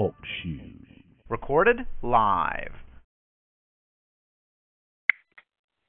[0.00, 1.04] Talk shoes.
[1.28, 2.72] Recorded live.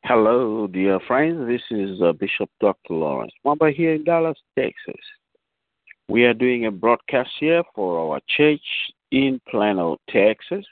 [0.04, 1.48] Hello, dear friends.
[1.48, 2.94] This is uh, Bishop Dr.
[2.94, 5.00] Lawrence Mwamba here in Dallas, Texas.
[6.10, 8.60] We are doing a broadcast here for our church
[9.14, 10.66] in Plano, Texas.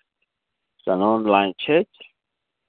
[0.77, 1.88] It's an online church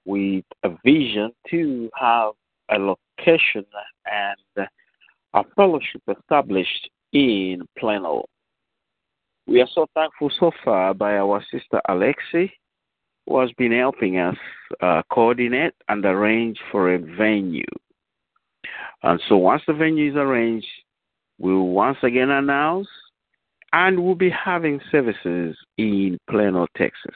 [0.05, 2.31] with a vision to have
[2.69, 3.65] a location
[4.09, 4.67] and
[5.33, 8.23] a fellowship established in Plano.
[9.51, 12.51] We are so thankful so far by our sister Alexi,
[13.27, 14.37] who has been helping us
[14.79, 17.65] uh, coordinate and arrange for a venue.
[19.03, 20.69] And so once the venue is arranged,
[21.37, 22.87] we'll once again announce
[23.73, 27.15] and we'll be having services in Plano, Texas.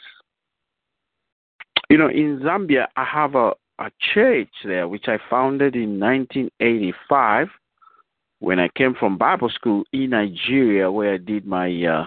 [1.89, 7.47] You know, in Zambia, I have a, a church there which I founded in 1985
[8.39, 12.05] when I came from Bible school in Nigeria, where I did my uh,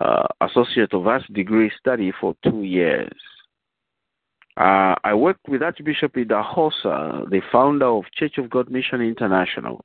[0.00, 3.12] uh, Associate of Arts degree study for two years.
[4.56, 9.84] Uh, I worked with Archbishop Idahosa, the founder of Church of God Mission International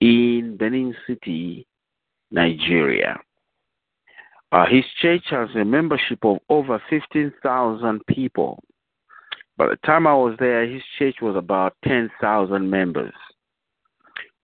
[0.00, 1.66] in Benin City,
[2.30, 3.18] Nigeria.
[4.52, 8.62] Uh, his church has a membership of over 15,000 people.
[9.56, 13.12] By the time I was there, his church was about 10,000 members.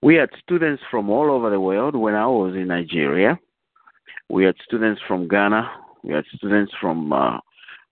[0.05, 3.41] We had students from all over the world when I was in Nigeria.
[4.29, 5.67] We had students from Ghana.
[6.03, 7.39] We had students from uh,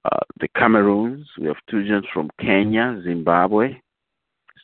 [0.05, 1.27] uh, the Cameroons.
[1.41, 3.81] We have students from Kenya, Zimbabwe,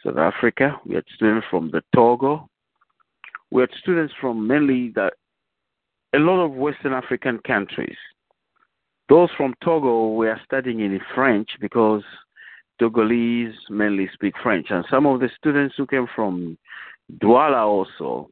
[0.05, 0.78] South Africa.
[0.84, 2.50] We had students from the Togo.
[3.51, 5.11] We had students from mainly the,
[6.15, 7.97] a lot of Western African countries.
[9.09, 12.03] Those from Togo were studying in French because
[12.78, 14.67] Togolese mainly speak French.
[14.69, 16.59] And some of the students who came from
[17.17, 18.31] Douala also,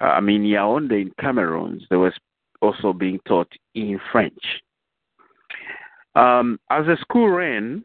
[0.00, 2.12] uh, I mean Yaoundé in Cameroon, they were
[2.60, 4.62] also being taught in French.
[6.14, 7.84] Um, as the school ran,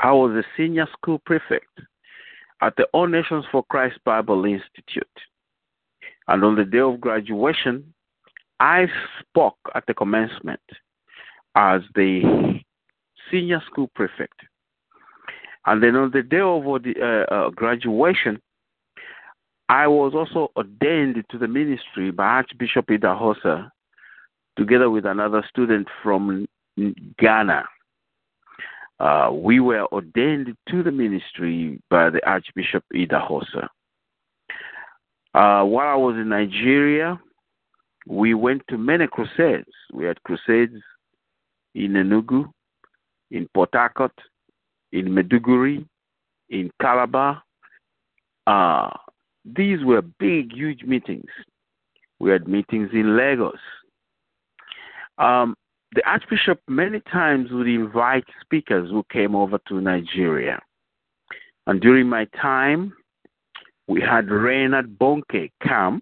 [0.00, 1.80] I was a senior school prefect
[2.60, 5.06] at the All Nations for Christ Bible Institute.
[6.26, 7.94] And on the day of graduation,
[8.58, 8.86] I
[9.20, 10.60] spoke at the commencement
[11.54, 12.60] as the
[13.30, 14.40] senior school prefect.
[15.66, 18.40] And then on the day of uh, uh, graduation,
[19.68, 23.70] I was also ordained to the ministry by Archbishop Idahosa,
[24.56, 26.46] together with another student from
[27.18, 27.64] Ghana.
[29.00, 33.68] Uh, we were ordained to the ministry by the Archbishop Idahosa.
[35.34, 37.18] Uh, while I was in Nigeria,
[38.06, 39.68] we went to many crusades.
[39.92, 40.80] We had crusades
[41.74, 42.50] in Enugu,
[43.30, 44.12] in Port Harcourt,
[44.92, 45.84] in Maiduguri,
[46.50, 47.42] in Calabar.
[48.46, 48.90] Uh,
[49.44, 51.28] these were big, huge meetings.
[52.18, 53.58] We had meetings in Lagos.
[55.18, 55.54] Um,
[55.94, 60.60] the Archbishop many times would invite speakers who came over to Nigeria.
[61.66, 62.92] And during my time,
[63.86, 66.00] we had Reinhard Bonnke come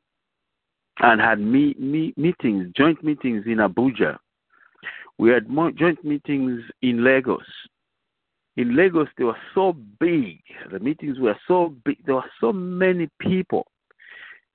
[1.01, 4.17] and had me, me, meetings, joint meetings in Abuja.
[5.19, 7.45] We had joint meetings in Lagos.
[8.57, 10.41] In Lagos, they were so big.
[10.71, 11.99] The meetings were so big.
[12.05, 13.67] There were so many people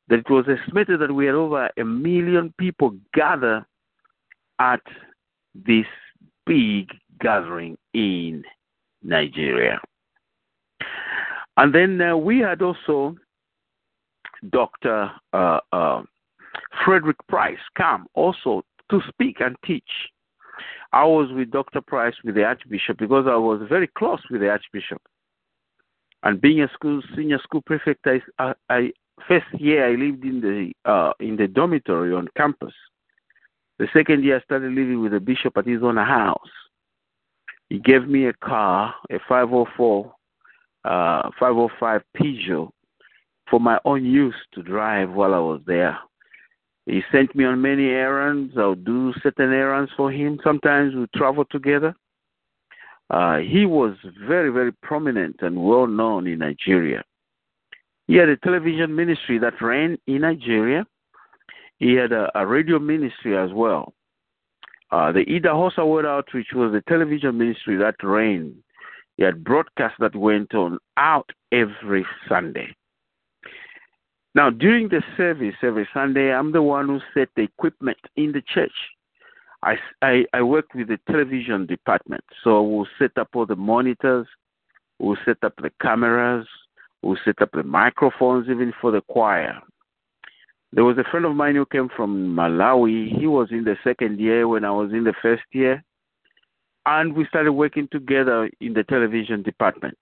[0.08, 3.66] that it was estimated that we had over a million people gather
[4.60, 4.82] at
[5.54, 5.86] this
[6.46, 8.44] big gathering in
[9.04, 9.80] Nigeria.
[11.58, 13.16] And then uh, we had also
[14.52, 15.12] Dr.
[15.34, 16.04] Uh, uh,
[16.86, 19.84] Frederick Price come also to speak and teach.
[20.94, 21.82] I was with Dr.
[21.82, 25.02] Price with the Archbishop because I was very close with the Archbishop.
[26.24, 28.92] And being a school senior school prefect, I, I
[29.28, 32.74] first year I lived in the uh, in the dormitory on campus.
[33.80, 36.50] The second year I started living with the bishop at his own house.
[37.70, 40.14] He gave me a car, a 504,
[40.86, 42.72] uh, 505 Peugeot,
[43.50, 45.98] for my own use to drive while I was there.
[46.88, 48.54] He sent me on many errands.
[48.58, 50.40] I'll do certain errands for him.
[50.42, 51.94] Sometimes we travel together.
[53.10, 53.96] Uh, he was
[54.26, 57.04] very, very prominent and well known in Nigeria.
[58.08, 60.86] He had a television ministry that ran in Nigeria,
[61.78, 63.94] He had a, a radio ministry as well.
[64.90, 68.56] Uh, the Idahosa Word Outreach was the television ministry that ran.
[69.18, 72.74] He had broadcasts that went on out every Sunday.
[74.38, 78.44] Now, during the service every Sunday, I'm the one who set the equipment in the
[78.54, 78.72] church.
[79.64, 84.28] I, I, I work with the television department, so we'll set up all the monitors,
[85.00, 86.46] we'll set up the cameras,
[87.02, 89.60] we'll set up the microphones even for the choir.
[90.72, 93.20] There was a friend of mine who came from Malawi.
[93.20, 95.84] He was in the second year when I was in the first year.
[96.86, 99.98] And we started working together in the television department.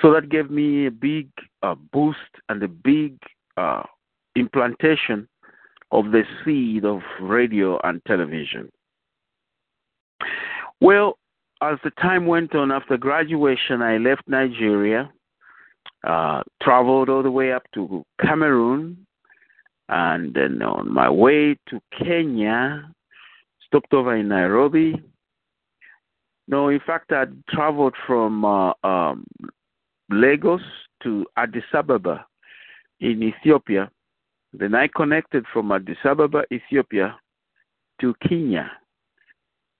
[0.00, 1.28] So that gave me a big
[1.62, 3.18] uh, boost and a big
[3.56, 3.82] uh,
[4.36, 5.28] implantation
[5.92, 8.70] of the seed of radio and television.
[10.80, 11.18] Well,
[11.62, 15.12] as the time went on after graduation, I left Nigeria,
[16.06, 19.06] uh, traveled all the way up to Cameroon,
[19.88, 22.90] and then on my way to Kenya,
[23.66, 25.02] stopped over in Nairobi.
[26.48, 29.24] No, in fact, I traveled from uh, um,
[30.10, 30.62] Lagos
[31.02, 32.26] to Addis Ababa
[33.00, 33.90] in Ethiopia.
[34.52, 37.16] Then I connected from Addis Ababa, Ethiopia
[38.00, 38.70] to Kenya.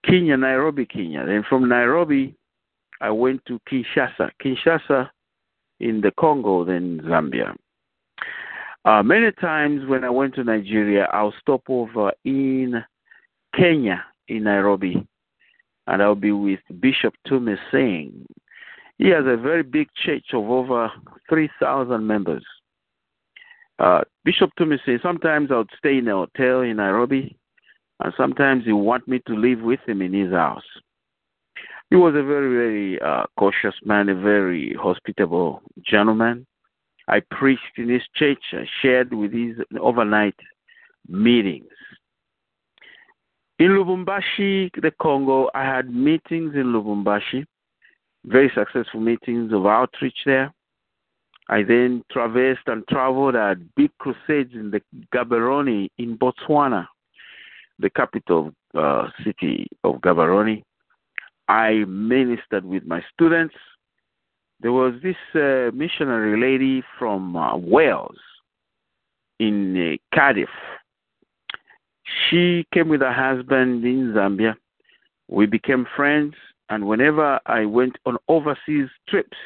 [0.05, 1.27] Kenya, Nairobi, Kenya.
[1.27, 2.35] Then from Nairobi,
[3.01, 4.31] I went to Kinshasa.
[4.43, 5.11] Kinshasa
[5.81, 7.55] in the Congo, then Zambia.
[8.85, 12.83] Uh, many times when I went to Nigeria, I'll stop over in
[13.55, 15.07] Kenya, in Nairobi,
[15.87, 18.27] and I'll be with Bishop Tumi Singh.
[19.01, 20.93] He has a very big church of over
[21.31, 22.45] 3,000 members.
[23.79, 27.35] Uh, Bishop Tumi Singh, sometimes I would stay in a hotel in Nairobi,
[28.01, 30.67] and sometimes he want me to live with him in his house.
[31.89, 36.47] He was a very, very uh, cautious man, a very hospitable gentleman.
[37.09, 40.37] I preached in his church, I shared with his overnight
[41.09, 41.73] meetings.
[43.59, 47.47] In Lubumbashi, the Congo, I had meetings in Lubumbashi,
[48.25, 50.53] very successful meetings of outreach there.
[51.49, 54.81] I then traversed and traveled at big crusades in the
[55.13, 56.87] Gaborone in Botswana,
[57.79, 60.63] the capital uh, city of Gaborone.
[61.49, 63.55] I ministered with my students
[64.63, 68.19] there was this uh, missionary lady from uh, Wales
[69.39, 70.51] in uh, Cardiff.
[72.29, 74.55] She came with her husband in Zambia.
[75.29, 76.35] We became friends,
[76.71, 79.37] and whenever I went on overseas trips,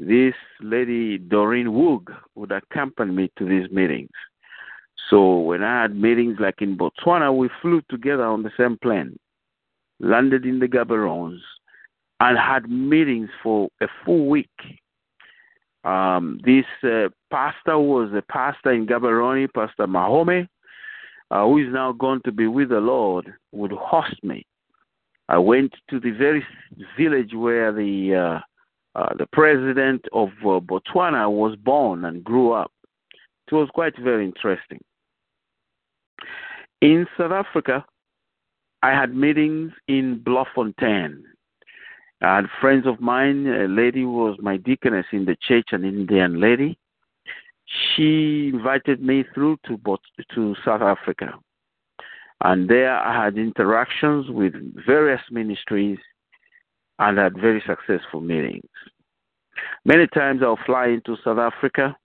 [0.00, 4.10] this lady, Doreen Woog, would accompany me to these meetings.
[5.08, 9.16] So when I had meetings like in Botswana, we flew together on the same plane,
[10.00, 11.38] landed in the Gaborone,
[12.18, 14.50] and had meetings for a full week.
[15.84, 20.48] Um, this uh, pastor was a pastor in Gaborone, Pastor Mahome,
[21.30, 24.46] uh, who is now going to be with the Lord, would host me.
[25.28, 26.44] I went to the very
[26.96, 32.72] village where the uh, uh the president of uh, Botswana was born and grew up.
[33.50, 34.80] It was quite very interesting.
[36.80, 37.84] In South Africa,
[38.82, 41.22] I had meetings in Bloemfontein.
[42.22, 46.40] I had friends of mine, a lady was my deaconess in the church, an Indian
[46.40, 46.78] lady.
[47.66, 49.78] She invited me through to
[50.34, 51.34] to South Africa,
[52.44, 54.54] and there I had interactions with
[54.86, 55.98] various ministries
[56.98, 58.68] and had very successful meetings.
[59.84, 61.96] Many times I'll fly into South Africa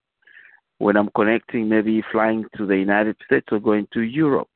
[0.79, 4.49] when I'm connecting, maybe flying to the United States or going to Europe.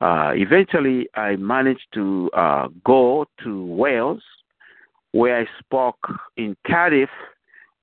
[0.00, 4.22] Uh, eventually, I managed to uh, go to Wales,
[5.12, 5.98] where I spoke
[6.36, 7.08] in Cardiff,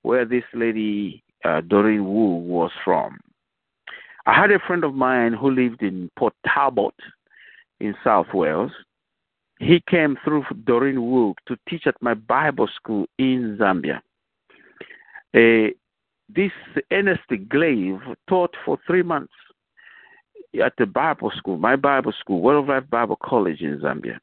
[0.03, 3.19] where this lady, uh, Doreen Wu, was from.
[4.25, 6.95] I had a friend of mine who lived in Port Talbot
[7.79, 8.71] in South Wales.
[9.59, 14.01] He came through Doreen Wu to teach at my Bible school in Zambia.
[15.35, 15.71] Uh,
[16.29, 16.51] this
[16.91, 17.99] Ernest Glave
[18.29, 19.33] taught for three months
[20.63, 24.19] at the Bible school, my Bible school, Word of Life Bible College in Zambia.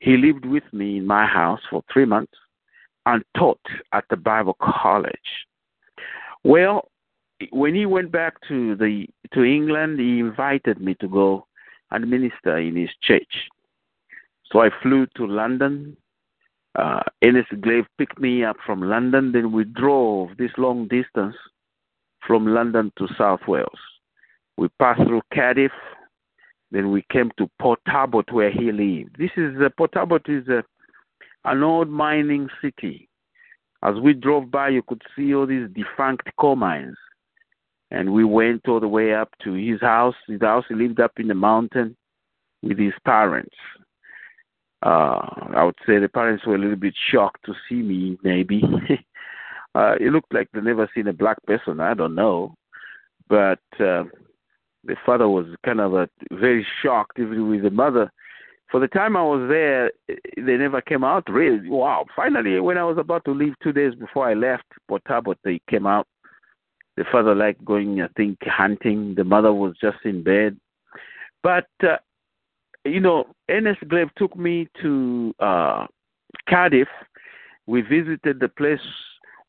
[0.00, 2.32] He lived with me in my house for three months
[3.06, 3.60] and taught
[3.92, 5.16] at the Bible college.
[6.44, 6.88] Well,
[7.50, 11.46] when he went back to the to England, he invited me to go
[11.90, 13.48] and minister in his church.
[14.50, 15.96] So I flew to London.
[16.74, 19.32] Uh, Ernest Glave picked me up from London.
[19.32, 21.34] Then we drove this long distance
[22.26, 23.78] from London to South Wales.
[24.56, 25.72] We passed through Cardiff.
[26.70, 29.16] Then we came to Port Talbot, where he lived.
[29.18, 30.62] This is uh, Port Talbot is a, uh,
[31.46, 33.08] an old mining city.
[33.82, 36.96] As we drove by, you could see all these defunct coal mines.
[37.90, 40.14] And we went all the way up to his house.
[40.26, 41.96] His house he lived up in the mountain
[42.62, 43.56] with his parents.
[44.84, 45.20] Uh,
[45.56, 48.18] I would say the parents were a little bit shocked to see me.
[48.22, 48.62] Maybe
[49.74, 51.80] uh, it looked like they never seen a black person.
[51.80, 52.54] I don't know,
[53.28, 54.04] but uh,
[54.84, 58.10] the father was kind of a, very shocked, even with the mother.
[58.70, 59.90] For the time I was there,
[60.36, 61.24] they never came out.
[61.28, 62.04] Really, wow!
[62.14, 65.60] Finally, when I was about to leave two days before I left Port Talbot, they
[65.70, 66.06] came out.
[66.98, 69.14] The father liked going, I think, hunting.
[69.14, 70.58] The mother was just in bed.
[71.44, 71.98] But uh,
[72.84, 75.86] you know, Ernest Glave took me to uh,
[76.48, 76.88] Cardiff.
[77.68, 78.80] We visited the place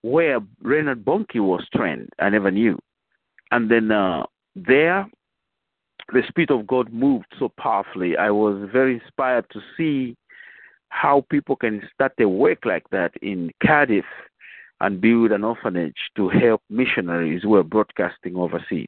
[0.04, 2.10] where Reinhard Bonnke was trained.
[2.20, 2.78] I never knew.
[3.50, 5.08] And then uh, there,
[6.14, 8.16] the Spirit of God moved so powerfully.
[8.16, 10.16] I was very inspired to see
[10.90, 14.06] how people can start a work like that in Cardiff
[14.82, 18.88] and build an orphanage to help missionaries who were broadcasting overseas.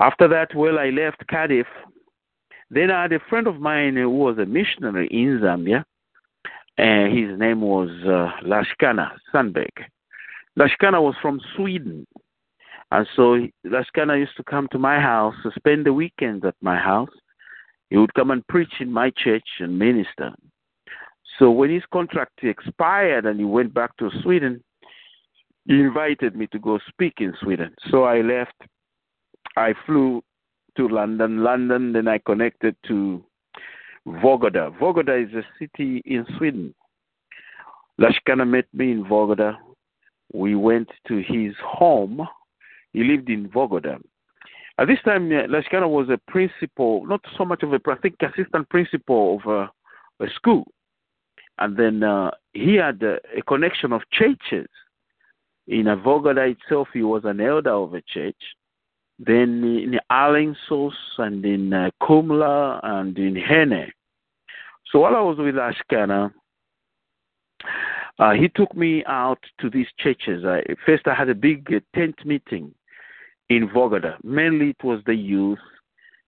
[0.00, 1.66] After that, well, I left Cardiff
[2.72, 5.84] then I had a friend of mine who was a missionary in Zambia,
[6.78, 9.84] and his name was uh, Lashkana Sandberg.
[10.58, 12.06] Lashkana was from Sweden,
[12.90, 16.78] and so Lashkana used to come to my house to spend the weekends at my
[16.78, 17.10] house.
[17.90, 20.32] He would come and preach in my church and minister.
[21.38, 24.62] So when his contract expired and he went back to Sweden,
[25.66, 27.74] he invited me to go speak in Sweden.
[27.90, 28.56] So I left.
[29.56, 30.22] I flew
[30.76, 31.42] to London.
[31.42, 33.22] London, then I connected to
[34.06, 34.76] Vårgårda.
[34.78, 36.74] Vårgårda is a city in Sweden.
[38.00, 39.56] Lashkana met me in Vårgårda.
[40.32, 42.26] We went to his home.
[42.92, 44.00] He lived in Vårgårda.
[44.78, 48.68] At this time, Lashkana was a principal, not so much of a, I think, assistant
[48.70, 50.66] principal of a, a school.
[51.62, 54.68] And then uh, he had a, a, connection of churches.
[55.68, 58.42] In Vårgårda itself, he was an elder of a church
[59.18, 63.92] then in Alingsås and in uh, Kumla and in Hene.
[64.90, 66.32] So while I was with Ashkana,
[68.18, 70.44] uh, he took me out to these churches.
[70.44, 72.74] I, first, I had a big uh, tent meeting
[73.48, 74.16] in Vårgårda.
[74.24, 75.58] Mainly, it was the youth,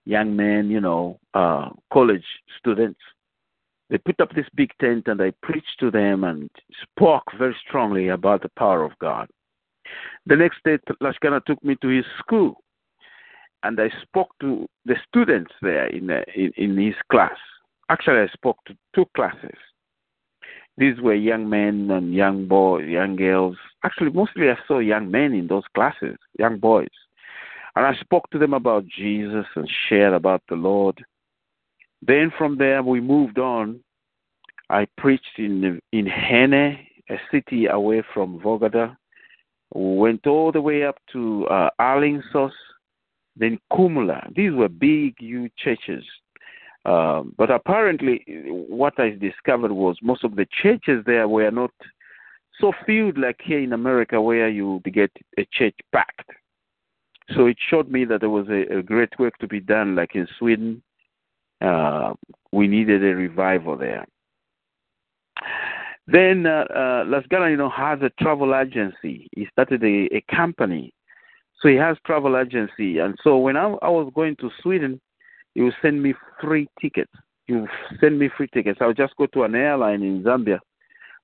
[0.05, 2.25] young men, you know, uh, college
[2.59, 2.99] students.
[3.89, 6.49] They put up this big tent, and I preached to them and
[6.81, 9.29] spoke very strongly about the power of God.
[10.25, 12.63] The next day, Lashkana took me to his school
[13.65, 17.35] and I spoke to the students there in, uh, in, in his class.
[17.89, 19.57] Actually, I spoke to two classes.
[20.77, 23.57] These were young men and young boys, young girls.
[23.83, 26.95] Actually, mostly I saw young men in those classes, young boys.
[27.75, 31.03] And I spoke to them about Jesus and shared about the Lord.
[32.07, 33.79] Then from there, we moved on.
[34.69, 38.95] I preached in in Hene, a city away from Vårgårda.
[39.73, 42.51] We went all the way up to uh, Alingsås,
[43.35, 44.33] then Kumula.
[44.35, 46.03] These were big, huge churches.
[46.85, 48.23] Um, but apparently,
[48.69, 51.71] what I discovered was most of the churches there were not
[52.61, 56.29] so filled like here in America, where you get a church packed.
[57.35, 60.13] So it showed me that there was a, a great work to be done, like
[60.13, 60.83] in Sweden.
[61.65, 62.13] Uh,
[62.51, 64.05] we needed a revival there.
[66.07, 69.27] Then uh, uh, Lasgana, you know, has a travel agency.
[69.35, 70.93] He started a, a company
[71.61, 74.99] so he has travel agency, and so when I, I was going to Sweden,
[75.53, 77.11] he would send me free tickets.
[77.47, 77.69] He would
[77.99, 78.79] send me free tickets.
[78.81, 80.59] I would just go to an airline in Zambia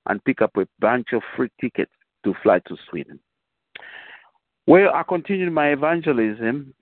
[0.07, 1.91] and pick up a bunch of free tickets
[2.23, 3.19] to fly to Sweden.
[4.67, 6.73] Well, I continued my evangelism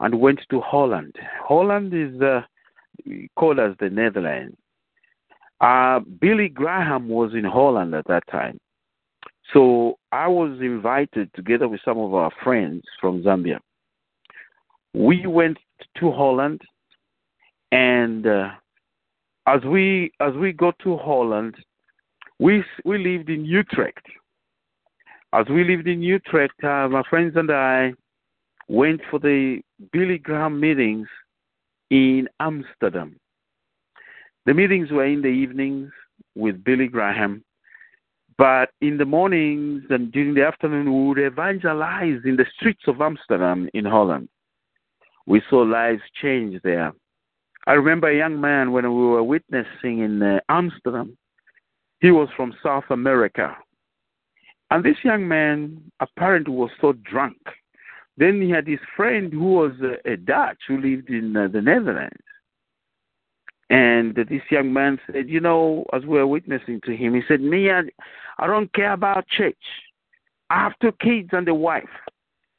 [0.00, 1.16] and went to Holland.
[1.42, 2.42] Holland is uh,
[3.36, 4.56] called as the Netherlands.
[5.60, 8.58] Uh, Billy Graham was in Holland at that time.
[9.52, 13.58] So I was invited together with some of our friends from Zambia.
[14.92, 15.58] We went
[15.98, 16.60] to Holland,
[17.70, 18.50] and uh,
[19.46, 21.54] as we as we got to Holland,
[22.38, 24.06] we we lived in Utrecht.
[25.32, 27.92] As we lived in Utrecht, uh, my friends and I
[28.68, 29.60] went for the
[29.92, 31.08] Billy Graham meetings
[31.90, 33.16] in Amsterdam.
[34.44, 35.90] The meetings were in the evenings
[36.34, 37.44] with Billy Graham,
[38.38, 43.00] but in the mornings and during the afternoon, we would evangelize in the streets of
[43.00, 44.28] Amsterdam in Holland.
[45.26, 46.92] We saw lives change there.
[47.66, 51.16] I remember a young man when we were witnessing in uh, Amsterdam.
[52.00, 53.56] He was from South America.
[54.70, 57.38] And this young man apparently was so drunk.
[58.16, 59.72] Then he had his friend who was
[60.04, 62.16] a, Dutch who lived in uh, the Netherlands.
[63.68, 67.40] And this young man said, You know, as we were witnessing to him, he said,
[67.40, 67.82] Me, I,
[68.38, 69.56] I don't care about church.
[70.50, 71.84] I have two kids and a wife.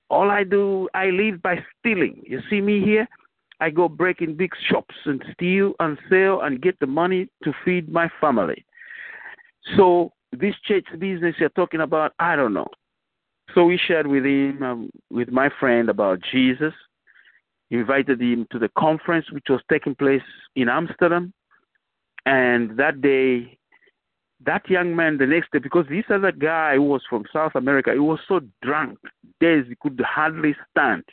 [0.10, 2.22] All I do, I live by stealing.
[2.26, 3.08] You see me here?
[3.60, 7.54] I go break in big shops and steal and sell and get the money to
[7.66, 8.66] feed my family.
[9.76, 12.68] So this church business you're talking about, I don't know.
[13.58, 16.76] So we shared with him, um, with my friend, about Jesus.
[17.72, 20.22] Invited him to the conference, which was taking place
[20.56, 21.34] in Amsterdam.
[22.28, 23.58] And that day,
[24.46, 27.94] that young man, the next day, because this other guy who was from South America,
[27.94, 29.00] he was so drunk,
[29.40, 31.04] days he could hardly stand.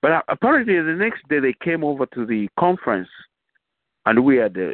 [0.00, 3.10] But apparently, the next day they came over to the conference,
[4.06, 4.72] and we had a,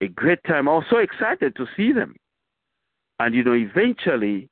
[0.00, 0.68] a great time.
[0.68, 2.14] I was so excited to see them.
[3.18, 4.48] And you know, eventually,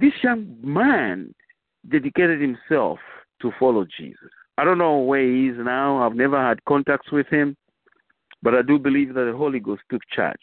[0.00, 1.34] this young man
[1.90, 2.98] dedicated himself
[3.42, 4.30] to follow Jesus.
[4.58, 6.02] I don't know where he is now.
[6.02, 7.56] I've never had contacts with him,
[8.42, 10.40] but I do believe that the Holy Ghost took charge.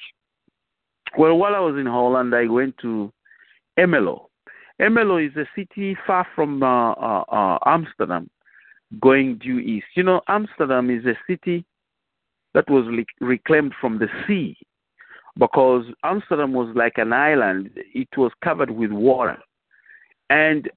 [1.17, 3.11] Well, while I was in Holland, I went to
[3.77, 4.25] Ermelo.
[4.81, 8.29] Ermelo is a city far from uh, uh, uh, Amsterdam,
[9.01, 9.87] going due east.
[9.95, 11.65] You know, Amsterdam is a city
[12.53, 12.85] that was
[13.21, 14.57] reclaimed from the sea
[15.37, 17.69] because Amsterdam was like an island.
[17.75, 19.37] It was covered with water.
[20.29, 20.69] And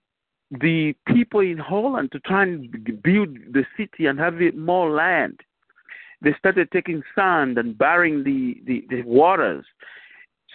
[0.50, 2.70] the people in Holland, to try and
[3.02, 5.40] build the city and have it more land,
[6.22, 9.64] they started taking sand and burying the, the, the waters.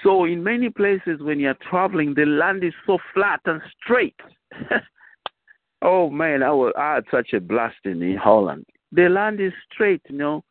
[0.03, 4.19] So, in many places, when you're traveling, the land is so flat and straight.
[5.81, 8.65] oh man, I, was, I had such a blast in, in Holland.
[8.91, 10.43] The land is straight, you know.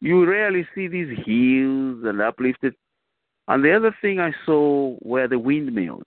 [0.00, 2.74] You rarely see these hills and uplifted.
[3.48, 6.06] And the other thing I saw were the windmills.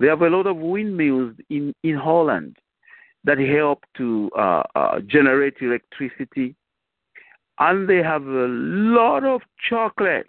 [0.00, 2.56] They have a lot of windmills in, in Holland
[3.24, 6.56] that help to uh, uh, generate electricity.
[7.58, 10.26] And they have a lot of chocolate.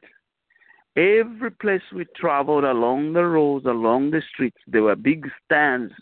[0.97, 5.93] Every place we traveled along the roads, along the streets, there were big stands.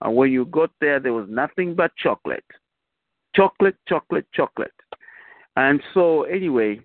[0.00, 2.46] And when you got there, there was nothing but chocolate.
[3.36, 4.72] Chocolate, chocolate, chocolate.
[5.56, 6.80] And so, anyway,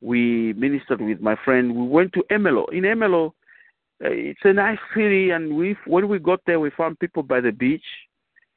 [0.00, 1.76] we ministered with my friend.
[1.76, 2.64] We went to Emelo.
[2.72, 3.30] In Ermelo, uh,
[4.02, 7.40] Uh, it's a nice city, and we when we got there, we found people by
[7.40, 7.84] the beach.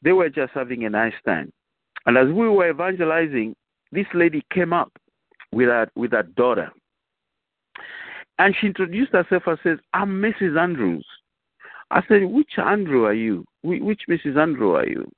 [0.01, 1.51] They were just having a nice time.
[2.05, 3.55] And as we were evangelizing,
[3.91, 4.91] this lady came up
[5.51, 6.71] with her with her daughter,
[8.39, 10.57] and she introduced herself and says, "I'm Mrs.
[10.57, 11.05] Andrews."
[11.91, 13.45] I said, "Which Andrew are you?
[13.63, 14.37] Which Mrs.
[14.37, 15.11] Andrew are you?"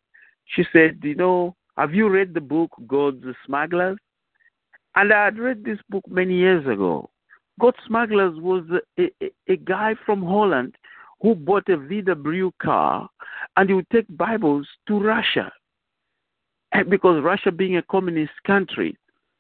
[0.46, 3.98] She said, "You know, have you read the book God's Smugglers?"
[4.96, 7.10] And I had read this book many years ago.
[7.60, 8.64] God Smugglers was
[8.98, 10.76] a, a, a guy from Holland
[11.22, 13.10] who bought a VW car
[13.56, 15.52] and he would take Bibles to Russia.
[16.74, 18.98] And because Russia being a communist country,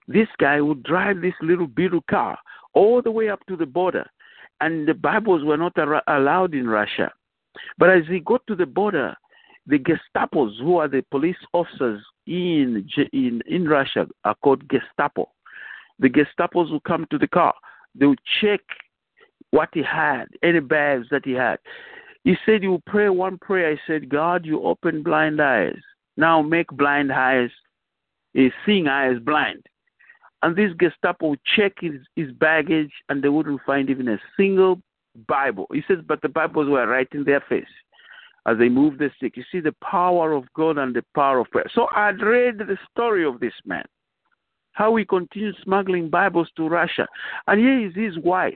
[0.07, 2.37] this guy would drive this little Beetle car
[2.73, 4.05] all the way up to the border.
[4.61, 5.73] And the Bibles were not
[6.07, 7.11] allowed in Russia.
[7.77, 9.15] But as he got to the border,
[9.67, 15.29] the Gestapos, who are the police officers in, in, in Russia, are called Gestapo.
[15.99, 17.53] The Gestapos would come to the car.
[17.97, 18.61] They will check
[19.51, 21.59] what he had, any bags that he had.
[22.23, 23.71] He said, You pray one prayer.
[23.71, 25.77] I said, God, you open blind eyes.
[26.17, 27.49] Now make blind eyes,
[28.35, 29.63] eh, seeing eyes blind.
[30.41, 34.81] And this Gestapo would check his, his baggage and they wouldn't find even a single
[35.27, 35.67] Bible.
[35.71, 37.63] He says, But the Bibles were right in their face
[38.45, 39.37] as they moved the stick.
[39.37, 41.65] You see the power of God and the power of prayer.
[41.73, 43.85] So I'd read the story of this man
[44.75, 47.07] how he continued smuggling Bibles to Russia.
[47.47, 48.53] And here is his wife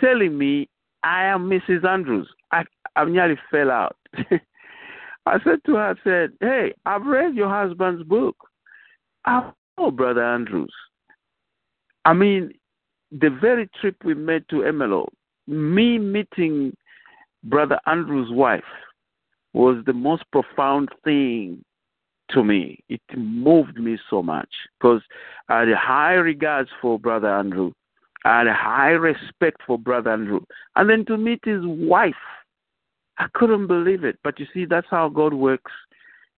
[0.00, 0.68] telling me,
[1.02, 1.84] I am Mrs.
[1.84, 2.28] Andrews.
[2.52, 2.64] I,
[2.96, 3.96] I nearly fell out.
[5.26, 8.36] I said to her, I said, Hey, I've read your husband's book.
[9.24, 10.72] I know, Brother Andrews.
[12.04, 12.52] I mean,
[13.10, 15.08] the very trip we made to Ermelo,
[15.46, 16.76] me meeting
[17.44, 18.62] Brother Andrew's wife
[19.54, 21.64] was the most profound thing
[22.32, 22.78] to me.
[22.88, 25.02] It moved me so much because
[25.48, 27.72] I had high regards for Brother Andrew.
[28.24, 30.40] I had high respect for Brother Andrew.
[30.76, 32.14] And then to meet his wife,
[33.18, 34.18] I couldn't believe it.
[34.24, 35.72] But you see, that's how God works.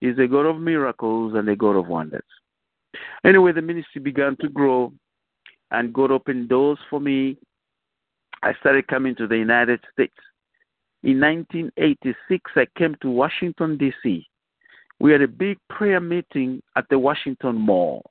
[0.01, 2.23] He's a God of miracles and a God of wonders.
[3.25, 4.93] Anyway, the ministry began to grow
[5.71, 7.39] and God opened doors for me.
[8.43, 10.15] I started coming to the United States.
[11.03, 14.27] In 1986, I came to Washington, D.C
[15.01, 18.03] we had a big prayer meeting at the Washington Mall.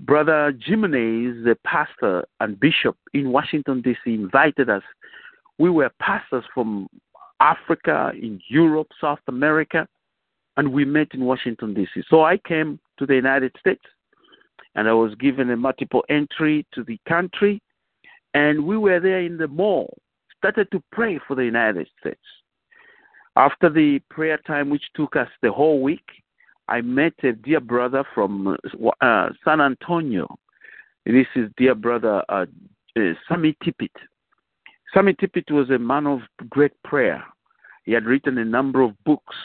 [0.00, 4.82] Brother Jimenez, the pastor and bishop in Washington, D.C., invited us.
[5.58, 6.88] We were pastors from
[7.40, 9.86] Africa, in Europe, South America,
[10.56, 12.02] and we met in Washington, D.C.
[12.08, 13.84] So I came to the United States
[14.74, 17.60] and I was given a multiple entry to the country,
[18.34, 19.98] and we were there in the mall,
[20.38, 22.20] started to pray for the United States.
[23.36, 26.04] After the prayer time, which took us the whole week,
[26.68, 28.56] I met a dear brother from
[29.00, 30.36] uh, San Antonio.
[31.06, 32.46] This is dear brother uh,
[32.96, 33.90] uh, Sammy Tippit.
[34.92, 37.24] Sammy Tippit was a man of great prayer.
[37.84, 39.36] He had written a number of books.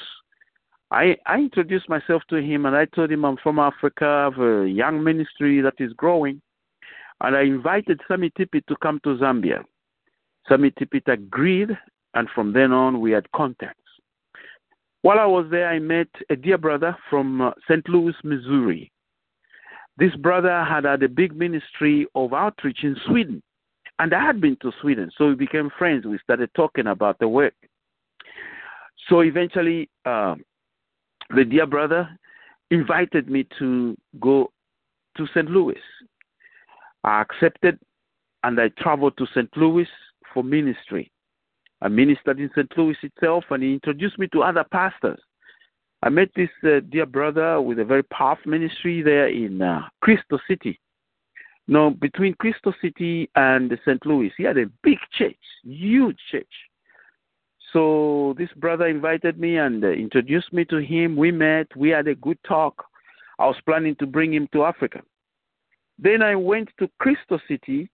[0.91, 4.39] I, I introduced myself to him and I told him I'm from Africa, I have
[4.39, 6.41] a young ministry that is growing.
[7.21, 9.63] And I invited Sammy Tippit to come to Zambia.
[10.48, 11.69] Sammy Tippit agreed,
[12.15, 13.80] and from then on we had contacts.
[15.01, 17.88] While I was there, I met a dear brother from uh, St.
[17.88, 18.91] Louis, Missouri.
[19.97, 23.43] This brother had had a big ministry of outreach in Sweden,
[23.99, 26.06] and I had been to Sweden, so we became friends.
[26.06, 27.54] We started talking about the work.
[29.08, 30.36] So eventually, uh,
[31.36, 32.10] the dear brother
[32.71, 34.51] invited me to go
[35.17, 35.49] to St.
[35.49, 35.78] Louis.
[37.04, 37.80] I accepted,
[38.43, 39.56] and I traveled to St.
[39.56, 39.88] Louis
[40.34, 41.12] for ministry.
[41.86, 42.76] I ministered in St.
[42.76, 45.19] Louis itself, and he introduced me to other pastors.
[46.02, 50.39] I met this uh, dear brother with a very powerful ministry there in uh, Crystal
[50.48, 50.80] City.
[51.67, 54.04] Now, between Crystal City and St.
[54.04, 56.56] Louis, he had a big church, huge church.
[57.71, 61.15] So this brother invited me and uh, introduced me to him.
[61.15, 61.67] We met.
[61.76, 62.84] We had a good talk.
[63.38, 65.04] I was planning to bring him to Africa.
[66.00, 67.91] Then I went to Crystal City,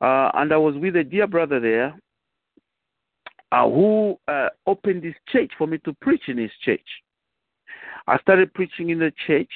[0.00, 1.98] uh, and I was with a dear brother there
[3.52, 6.86] uh, who uh, opened this church for me to preach in his church.
[8.06, 9.50] I started preaching in the church.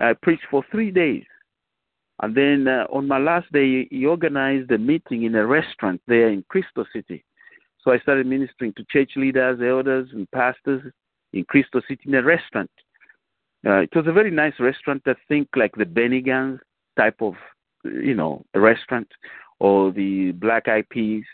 [0.00, 1.24] I preached for three days.
[2.20, 6.28] And then uh, on my last day, he organized a meeting in a restaurant there
[6.28, 7.24] in Crystal City.
[7.82, 10.82] So I started ministering to church leaders, elders, and pastors
[11.32, 12.70] in Crystal City in a restaurant.
[13.66, 15.02] Uh, it was a very nice restaurant.
[15.06, 16.60] I think like the Bennigan's
[16.96, 17.34] type of,
[17.84, 19.08] you know, restaurant
[19.58, 21.24] or the Black Eyed Peas.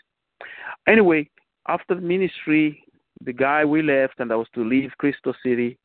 [0.87, 1.29] Anyway,
[1.69, 2.83] after the ministry,
[3.23, 5.77] the guy we left and I was to leave Crystal City,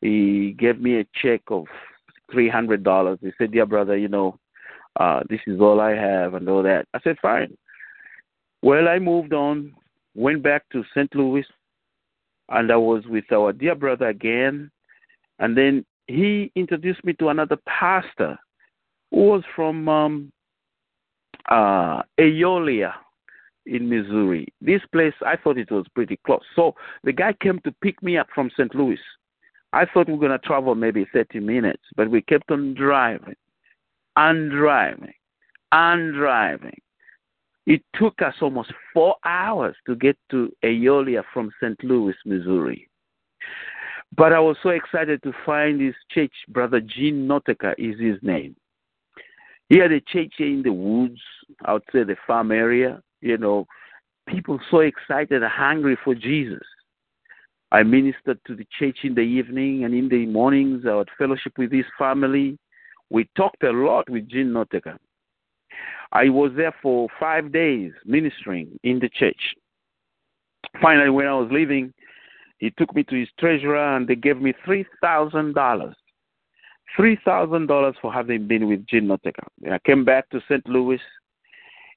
[0.00, 1.66] he gave me a check of
[2.30, 3.18] three hundred dollars.
[3.20, 4.38] He said, "Dear brother, you know,
[4.96, 7.56] uh, this is all I have and all that." I said, "Fine."
[8.62, 9.74] Well, I moved on,
[10.14, 11.12] went back to St.
[11.14, 11.46] Louis,
[12.50, 14.70] and I was with our dear brother again,
[15.38, 18.38] and then he introduced me to another pastor
[19.10, 20.32] who was from um,
[21.48, 22.94] uh, Eola,
[23.66, 24.46] in Missouri.
[24.60, 26.42] This place, I thought it was pretty close.
[26.56, 28.74] So the guy came to pick me up from St.
[28.74, 28.98] Louis.
[29.72, 33.36] I thought we were going to travel maybe 30 minutes, but we kept on driving
[34.16, 35.12] and driving
[35.72, 36.78] and driving.
[37.66, 41.82] It took us almost four hours to get to Eola from St.
[41.84, 42.88] Louis, Missouri.
[44.16, 46.32] But I was so excited to find this church.
[46.48, 48.56] Brother Gene Noteka is his name.
[49.68, 51.20] He had a church in the woods
[51.68, 53.66] outside the farm area you know,
[54.28, 56.62] people so excited and hungry for Jesus.
[57.72, 60.84] I ministered to the church in the evening and in the mornings.
[60.88, 62.58] I would fellowship with his family.
[63.10, 64.98] We talked a lot with Gene Noteka.
[66.12, 69.54] I was there for five days ministering in the church.
[70.82, 71.92] Finally, when I was leaving,
[72.58, 75.94] he took me to his treasurer and they gave me three thousand dollars.
[76.96, 79.44] Three thousand dollars for having been with Gene Noteka.
[79.70, 80.68] I came back to St.
[80.68, 81.00] Louis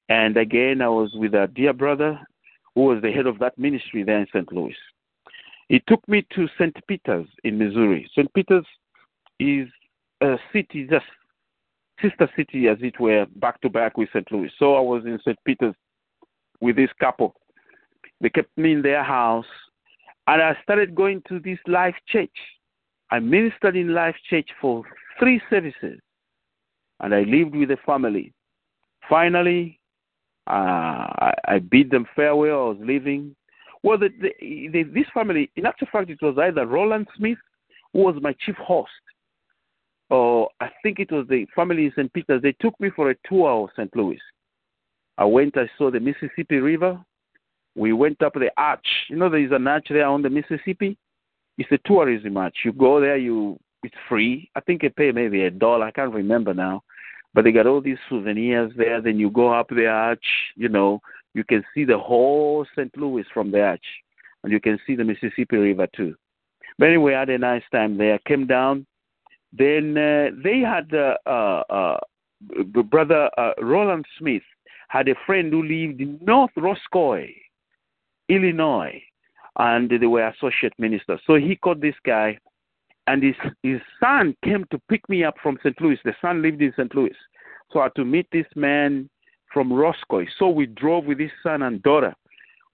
[0.08, 2.20] and again, I was with a dear brother
[2.74, 4.52] who was the head of that ministry there in St.
[4.52, 4.76] Louis.
[5.68, 6.76] He took me to St.
[6.86, 8.08] Peter's in Missouri.
[8.14, 8.32] St.
[8.34, 8.66] Peter's
[9.40, 9.68] is
[10.20, 11.06] a city, just
[12.02, 14.30] sister city, as it were, back to back with St.
[14.30, 14.52] Louis.
[14.58, 15.38] So I was in St.
[15.44, 15.74] Peter's
[16.60, 17.34] with this couple.
[18.20, 19.46] They kept me in their house,
[20.26, 22.36] and I started going to this life church.
[23.10, 24.82] I ministered in life church for
[25.18, 25.98] three services,
[27.00, 28.32] and I lived with the family.
[29.08, 29.78] Finally,
[30.46, 32.66] uh, I, I bid them farewell.
[32.66, 33.34] I was leaving.
[33.82, 34.30] Well, the, the,
[34.72, 37.38] the, this family, in actual fact, it was either Roland Smith,
[37.92, 38.90] who was my chief host,
[40.10, 42.12] or I think it was the family in St.
[42.12, 42.42] Peter's.
[42.42, 43.94] They took me for a tour of St.
[43.94, 44.20] Louis.
[45.18, 46.98] I went, I saw the Mississippi River.
[47.76, 48.86] We went up the arch.
[49.08, 50.96] You know, there is an arch there on the Mississippi.
[51.58, 52.56] It's a tourism arch.
[52.64, 54.50] You go there, you it's free.
[54.56, 55.84] I think you pay maybe a dollar.
[55.84, 56.82] I can't remember now.
[57.34, 59.00] But they got all these souvenirs there.
[59.00, 60.24] Then you go up the arch,
[60.56, 61.00] you know,
[61.34, 62.96] you can see the whole St.
[62.96, 63.84] Louis from the arch,
[64.42, 66.14] and you can see the Mississippi River too.
[66.78, 68.18] But anyway, I had a nice time there.
[68.26, 68.86] Came down.
[69.52, 72.00] Then uh, they had uh, uh, uh,
[72.84, 74.42] brother uh, Roland Smith
[74.88, 77.26] had a friend who lived in North Roscoe,
[78.28, 79.02] Illinois,
[79.58, 81.20] and they were associate ministers.
[81.26, 82.38] So he called this guy
[83.06, 85.78] and his his son came to pick me up from St.
[85.80, 85.98] Louis.
[86.04, 86.94] The son lived in St.
[86.94, 87.16] Louis,
[87.72, 89.08] so I had to meet this man
[89.52, 90.24] from Roscoe.
[90.38, 92.14] So we drove with his son and daughter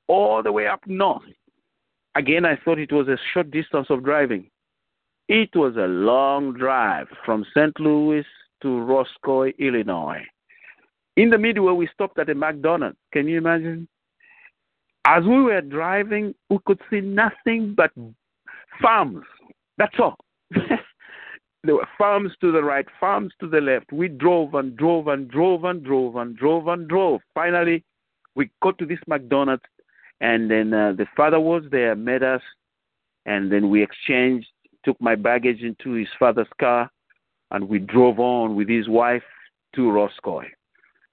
[0.09, 1.23] all the way up north
[2.17, 4.51] Again, I thought it was a short distance of driving.
[5.29, 7.79] It was a long drive from St.
[7.79, 8.27] Louis
[8.63, 10.25] to Roscoe, Illinois.
[11.17, 12.99] In the midway, we stopped at a McDonald's.
[13.13, 13.87] Can you imagine?
[15.07, 17.93] As we were driving, we could see nothing but
[18.83, 19.25] farms.
[19.81, 20.17] That's all.
[21.65, 23.91] there were farms to the right, farms to the left.
[23.91, 27.23] We drove and drove and drove and drove and drove and drove.
[27.35, 27.83] Finally,
[28.35, 29.63] we got to this McDonald's,
[30.21, 32.43] and then uh, the father was there, met us,
[33.25, 34.49] and then we exchanged,
[34.85, 36.91] took my baggage into his father's car,
[37.51, 39.23] and we drove on with his wife
[39.77, 40.43] to Roscoe.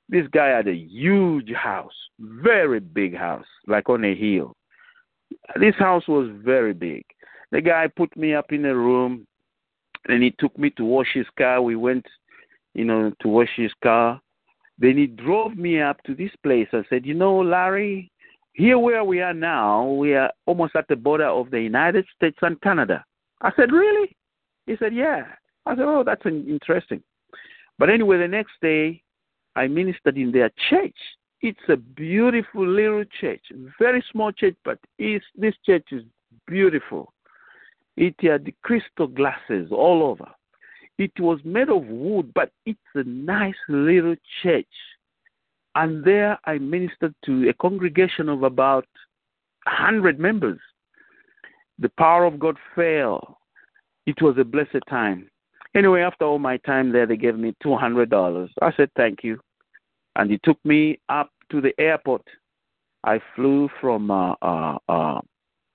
[0.10, 4.58] This guy had a huge house, very big house, like on a hill.
[5.58, 7.06] This house was very big.
[7.52, 9.26] The guy put me up in a room,
[10.08, 11.62] and he took me to wash his car.
[11.62, 12.06] We went,
[12.74, 14.20] you know, to wash his car.
[14.80, 18.12] Then he drove me up to this place and said, You know, Larry,
[18.54, 22.38] here where we are now, we are almost at the border of the United States
[22.42, 23.04] and Canada.
[23.42, 24.16] I said, Really?
[24.66, 25.26] He said, Yeah.
[25.66, 27.02] I said, Oh, that's interesting.
[27.80, 29.02] But anyway, the next day,
[29.56, 30.96] I ministered in their church.
[31.42, 33.42] It's a beautiful little church,
[33.80, 36.04] very small church, but this church is
[36.48, 37.14] beautiful.
[37.98, 40.30] It had crystal glasses all over.
[40.98, 44.66] It was made of wood, but it's a nice little church.
[45.76, 48.88] And there I ministered to a congregation of about
[49.66, 50.60] 100 members.
[51.80, 53.38] The power of God fell.
[54.06, 55.30] It was a blessed time.
[55.76, 58.50] Anyway, after all my time there, they gave me $200.
[58.62, 59.40] I said, thank you.
[60.16, 62.24] And he took me up to the airport.
[63.04, 65.22] I flew from uh, uh, uh,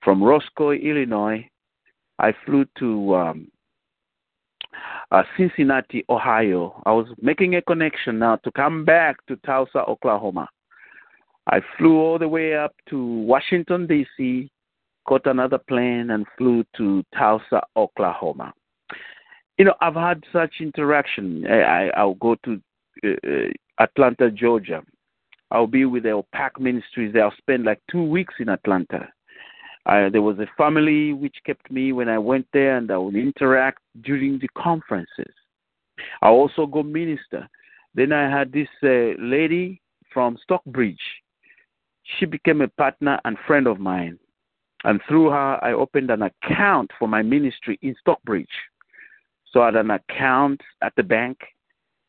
[0.02, 1.48] from Roscoe, Illinois.
[2.22, 3.48] I flew to um,
[5.10, 6.80] uh, Cincinnati, Ohio.
[6.86, 10.48] I was making a connection now to come back to Tulsa, Oklahoma.
[11.48, 14.48] I flew all the way up to Washington, D.C.,
[15.06, 18.52] caught another plane, and flew to Tulsa, Oklahoma.
[19.58, 21.44] You know, I've had such interaction.
[21.46, 22.60] I, I'll go to
[23.04, 23.48] uh, uh
[23.80, 24.82] Atlanta, Georgia.
[25.50, 27.12] I'll be with the OPAC ministries.
[27.12, 27.24] there.
[27.24, 29.08] I'll spend like two weeks in Atlanta.
[29.86, 33.16] I, there was a family which kept me when I went there, and I would
[33.16, 35.34] interact during the conferences.
[36.22, 37.48] I also go minister.
[37.94, 39.80] Then I had this uh, lady
[40.12, 41.02] from Stockbridge.
[42.18, 44.18] She became a partner and friend of mine.
[44.84, 48.46] And through her, I opened an account for my ministry in Stockbridge.
[49.52, 51.38] So I had an account at the bank.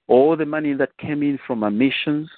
[0.08, 2.30] All the money that came in from my missions,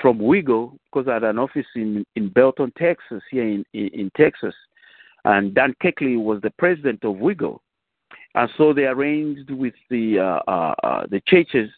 [0.00, 4.10] from WIGO, because I had an office in, in Belton, Texas, here in, in, in
[4.16, 4.54] Texas.
[5.24, 7.58] And Dan Keckley was the president of WIGO.
[8.34, 11.70] And so they arranged with the, uh, uh, uh, the churches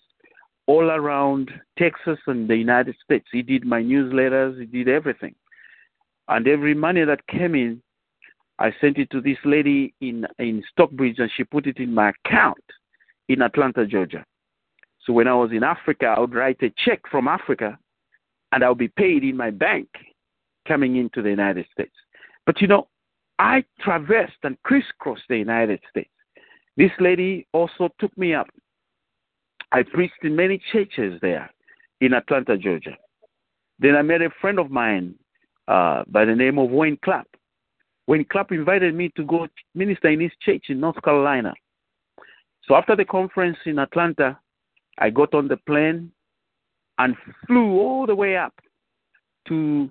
[0.66, 3.26] all around Texas and the United States.
[3.30, 5.34] He did my newsletters, he did everything.
[6.28, 7.82] And every money that came in,
[8.58, 12.10] I sent it to this lady in, in Stockbridge, and she put it in my
[12.24, 12.64] account
[13.28, 14.24] in Atlanta, Georgia.
[15.04, 17.78] So when I was in Africa, I would write a check from Africa
[18.56, 19.86] and I'll be paid in my bank
[20.66, 21.92] coming into the United States.
[22.46, 22.88] But you know,
[23.38, 26.08] I traversed and crisscrossed the United States.
[26.78, 28.46] This lady also took me up.
[29.72, 31.50] I preached in many churches there
[32.00, 32.96] in Atlanta, Georgia.
[33.78, 35.16] Then I met a friend of mine
[35.68, 37.28] uh, by the name of Wayne Clapp.
[38.06, 41.52] Wayne Clapp invited me to go minister in his church in North Carolina.
[42.62, 44.38] So after the conference in Atlanta,
[44.96, 46.10] I got on the plane
[46.98, 48.54] and flew all the way up
[49.48, 49.90] to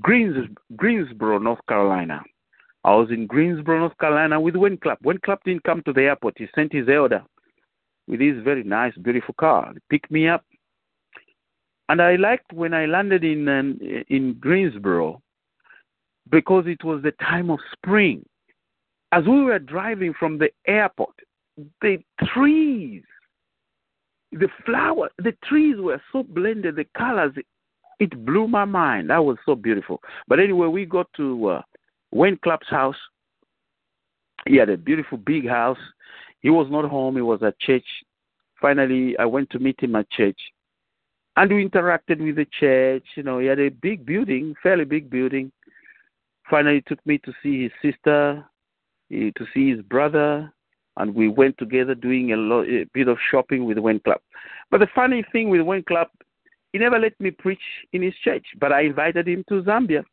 [0.00, 2.22] Greens, Greensboro, North Carolina.
[2.84, 5.02] I was in Greensboro, North Carolina with Wayne Clapp.
[5.02, 6.38] Wayne Clapp didn't come to the airport.
[6.38, 7.22] He sent his elder
[8.06, 9.72] with his very nice, beautiful car.
[9.74, 10.44] He picked me up.
[11.88, 15.20] And I liked when I landed in, um, in Greensboro
[16.30, 18.24] because it was the time of spring.
[19.12, 21.14] As we were driving from the airport,
[21.82, 21.98] the
[22.32, 23.02] trees
[24.32, 27.32] the flower, the trees were so blended, the colors,
[27.98, 29.10] it blew my mind.
[29.10, 30.00] That was so beautiful.
[30.28, 31.62] But anyway, we got to uh,
[32.12, 32.96] Wayne Clapp's house.
[34.46, 35.78] He had a beautiful big house.
[36.40, 37.84] He was not home, he was at church.
[38.60, 40.38] Finally, I went to meet him at church.
[41.36, 43.04] And we interacted with the church.
[43.16, 45.52] You know, he had a big building, fairly big building.
[46.48, 48.44] Finally, took me to see his sister,
[49.10, 50.52] to see his brother,
[51.00, 54.22] and we went together doing a, lot, a bit of shopping with Wayne Clapp.
[54.70, 56.10] But the funny thing with Wayne Clapp,
[56.72, 57.58] he never let me preach
[57.92, 60.04] in his church, but I invited him to Zambia.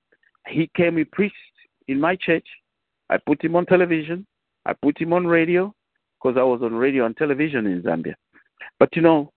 [0.48, 1.36] He came, he preached
[1.88, 2.48] in my church.
[3.10, 4.26] I put him on television.
[4.66, 5.74] I put him on radio
[6.18, 8.16] because I was on radio and television in Zambia.
[8.80, 9.32] But you know,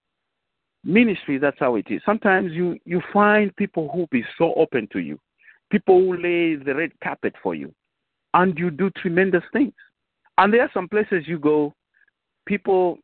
[0.85, 2.01] ministry, that's how it is.
[2.07, 5.19] Sometimes you, you find people who be so open to you,
[5.71, 7.73] people who lay the red carpet for you.
[8.35, 9.73] and you do tremendous things.
[10.41, 11.75] And there are some places you go,
[12.47, 12.99] people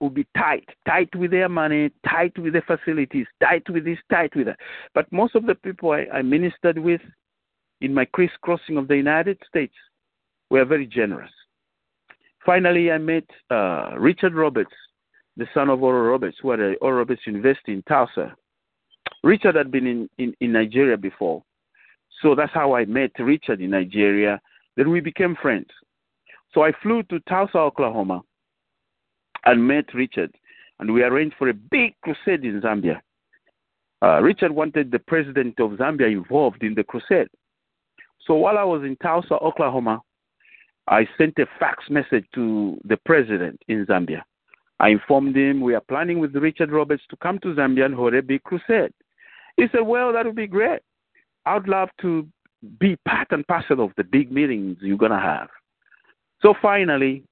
[0.00, 4.36] will be tight, tight with their money, tight with their facilities, tight with this, tight
[4.36, 4.58] with that.
[4.92, 7.00] But most of the people I, I ministered with
[7.80, 9.72] in my crisscrossing of the United States
[10.50, 11.30] were very generous.
[12.44, 14.74] Finally, I met uh, Richard Roberts,
[15.38, 18.36] the son of Oral Roberts, who had at Oral Roberts University in Tulsa.
[19.22, 21.42] Richard had been in, in, in Nigeria before.
[22.20, 24.38] So that's how I met Richard in Nigeria.
[24.76, 25.68] Then we became friends.
[26.54, 28.22] So I flew to Tulsa, Oklahoma,
[29.44, 30.32] and met Richard,
[30.78, 33.00] and we arranged for a big crusade in Zambia.
[34.00, 37.28] Uh, Richard wanted the president of Zambia involved in the crusade.
[38.26, 40.00] So while I was in Tulsa, Oklahoma,
[40.86, 44.22] I sent a fax message to the president in Zambia.
[44.80, 48.14] I informed him we are planning with Richard Roberts to come to Zambia and hold
[48.14, 48.92] a big crusade.
[49.56, 50.80] He said, Well, that would be great.
[51.46, 52.26] I'd love to
[52.78, 55.48] be part and parcel of the big meetings you're going to have.
[56.44, 57.24] So finally,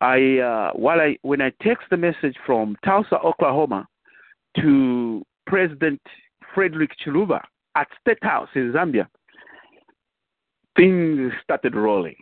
[0.00, 3.86] I uh, while I when I text the message from Tulsa, Oklahoma,
[4.58, 6.00] to President
[6.54, 7.40] Frederick Chiluba
[7.76, 9.06] at State House in Zambia,
[10.76, 12.16] things started rolling.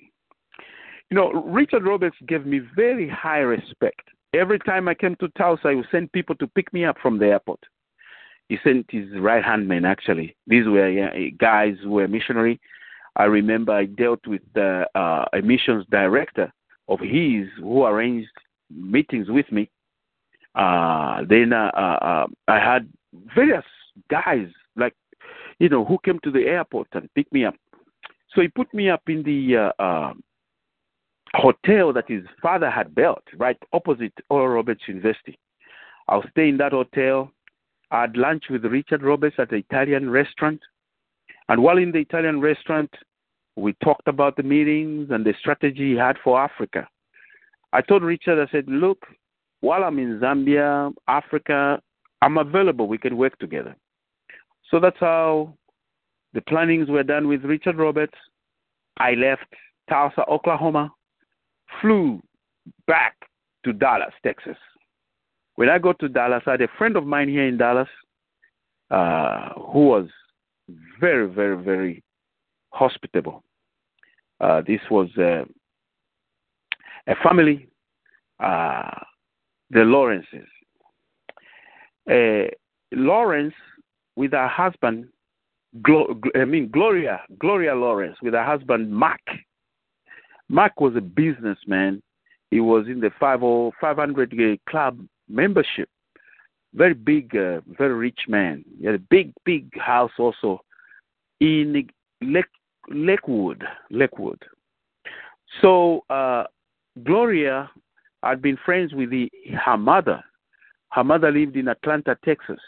[1.10, 4.02] You know, Richard Roberts gave me very high respect.
[4.34, 7.18] Every time I came to Tulsa, he would send people to pick me up from
[7.18, 7.60] the airport.
[8.48, 10.36] He sent his right hand men, actually.
[10.46, 12.60] These were guys who were missionary.
[13.16, 16.52] I remember I dealt with the uh, a missions director
[16.88, 18.28] of his who arranged
[18.70, 19.70] meetings with me.
[20.54, 22.88] Uh, then uh, uh, uh, I had
[23.34, 23.64] various
[24.10, 24.94] guys, like,
[25.58, 27.54] you know, who came to the airport and picked me up.
[28.34, 30.12] So he put me up in the uh
[31.34, 35.38] hotel that his father had built right opposite Oral Roberts University.
[36.08, 37.30] I'll stay in that hotel.
[37.90, 40.60] I had lunch with Richard Roberts at the Italian restaurant.
[41.48, 42.90] And while in the Italian restaurant,
[43.56, 46.88] we talked about the meetings and the strategy he had for Africa.
[47.72, 48.98] I told Richard, I said, look,
[49.60, 51.80] while I'm in Zambia, Africa,
[52.22, 52.86] I'm available.
[52.86, 53.76] We can work together.
[54.70, 55.54] So that's how
[56.32, 58.14] the plannings were done with Richard Roberts.
[58.98, 59.46] I left
[59.88, 60.92] Tulsa, Oklahoma,
[61.80, 62.22] flew
[62.86, 63.14] back
[63.64, 64.56] to Dallas, Texas.
[65.56, 67.88] When I got to Dallas, I had a friend of mine here in Dallas
[68.90, 70.08] uh, who was
[71.00, 72.02] very, very, very
[72.70, 73.42] hospitable.
[74.40, 75.44] Uh, this was uh,
[77.06, 77.68] a family,
[78.40, 78.90] uh,
[79.70, 80.48] the Lawrences.
[82.10, 82.50] Uh,
[82.92, 83.54] Lawrence,
[84.16, 85.08] with her husband,
[85.82, 89.20] Glo- I mean Gloria, Gloria Lawrence, with her husband Mark.
[90.48, 92.02] Mark was a businessman.
[92.50, 95.88] He was in the 50, 500 club membership.
[96.74, 98.64] Very big, uh, very rich man.
[98.78, 100.60] He had a big, big house also
[101.40, 101.88] in
[102.20, 102.46] Lake
[102.88, 104.42] Lakewood, Lakewood.
[105.60, 106.44] So uh,
[107.02, 107.70] Gloria
[108.22, 109.30] had been friends with the,
[109.64, 110.22] her mother.
[110.90, 112.60] Her mother lived in Atlanta, Texas,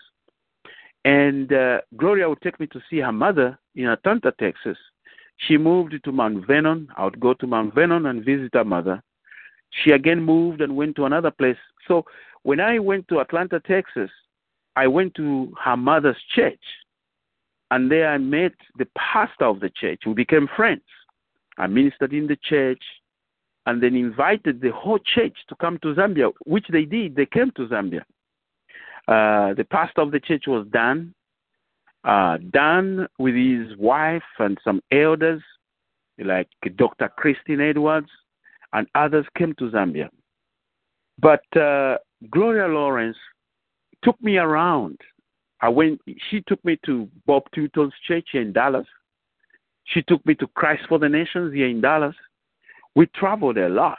[1.04, 4.76] and uh, Gloria would take me to see her mother in Atlanta, Texas.
[5.36, 6.88] She moved to Mount Vernon.
[6.96, 9.02] I would go to Mount Vernon and visit her mother.
[9.70, 11.58] She again moved and went to another place.
[11.86, 12.04] So
[12.46, 14.08] when I went to Atlanta, Texas,
[14.76, 16.62] I went to her mother's church
[17.72, 20.02] and there I met the pastor of the church.
[20.06, 20.84] We became friends.
[21.58, 22.82] I ministered in the church
[23.66, 27.16] and then invited the whole church to come to Zambia, which they did.
[27.16, 28.02] They came to Zambia.
[29.08, 31.12] Uh, the pastor of the church was Dan.
[32.04, 35.42] Uh, Dan, with his wife and some elders,
[36.16, 37.08] like Dr.
[37.08, 38.10] Christine Edwards,
[38.72, 40.10] and others, came to Zambia.
[41.18, 41.96] But uh,
[42.30, 43.16] Gloria Lawrence
[44.02, 44.98] took me around
[45.60, 46.00] I went.
[46.30, 48.86] She took me to Bob Tilton's church here in Dallas.
[49.84, 52.14] She took me to Christ for the Nations here in Dallas.
[52.94, 53.98] We traveled a lot.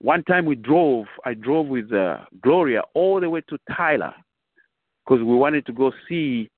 [0.00, 1.06] One time we drove.
[1.24, 4.14] I drove with uh, Gloria all the way to Tyler
[5.04, 6.48] because we wanted to go see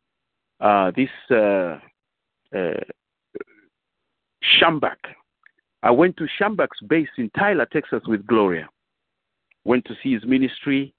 [0.60, 1.78] uh, this uh,
[2.56, 2.80] uh,
[4.60, 5.02] Schambach.
[5.82, 8.68] I went to Schambach's base in Tyler, Texas, with Gloria.
[9.64, 10.94] Went to see his ministry.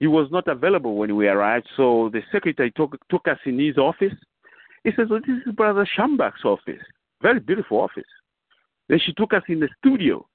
[0.00, 3.78] He was not available when we arrived, so the secretary took, took us in his
[3.78, 4.12] office.
[4.82, 6.82] He says, well, This is Brother Schambach's office.
[7.22, 8.04] Very beautiful office.
[8.88, 10.26] Then she took us in the studio.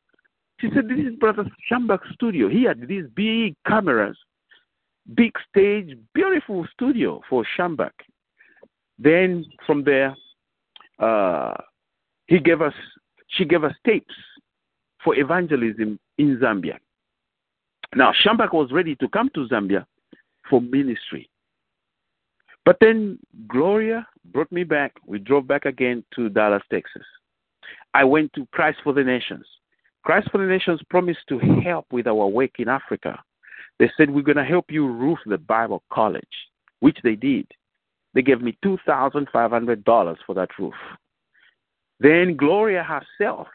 [0.59, 2.49] She said, This is Brother Schambach's studio.
[2.49, 4.17] He had these big cameras,
[5.13, 7.91] big stage, beautiful studio for Schambach.
[8.97, 10.15] Then from there,
[10.99, 11.53] uh,
[12.27, 12.73] he gave us,
[13.27, 14.13] she gave us tapes
[15.03, 16.77] for evangelism in Zambia.
[17.95, 19.85] Now, Schambach was ready to come to Zambia
[20.49, 21.29] for ministry.
[22.65, 23.17] But then
[23.47, 24.93] Gloria brought me back.
[25.05, 27.05] We drove back again to Dallas, Texas.
[27.93, 29.45] I went to Christ for the Nations.
[30.03, 33.19] Christ for the Nations promised to help with our work in Africa.
[33.79, 36.23] They said, We're going to help you roof the Bible College,
[36.79, 37.47] which they did.
[38.13, 40.73] They gave me $2,500 for that roof.
[41.99, 43.47] Then Gloria herself,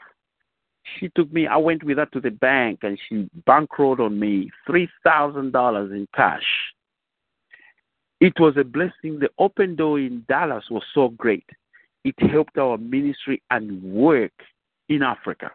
[0.98, 4.50] she took me, I went with her to the bank and she bankrolled on me
[4.68, 6.42] $3,000 in cash.
[8.20, 9.18] It was a blessing.
[9.18, 11.44] The open door in Dallas was so great.
[12.04, 14.32] It helped our ministry and work
[14.88, 15.50] in Africa.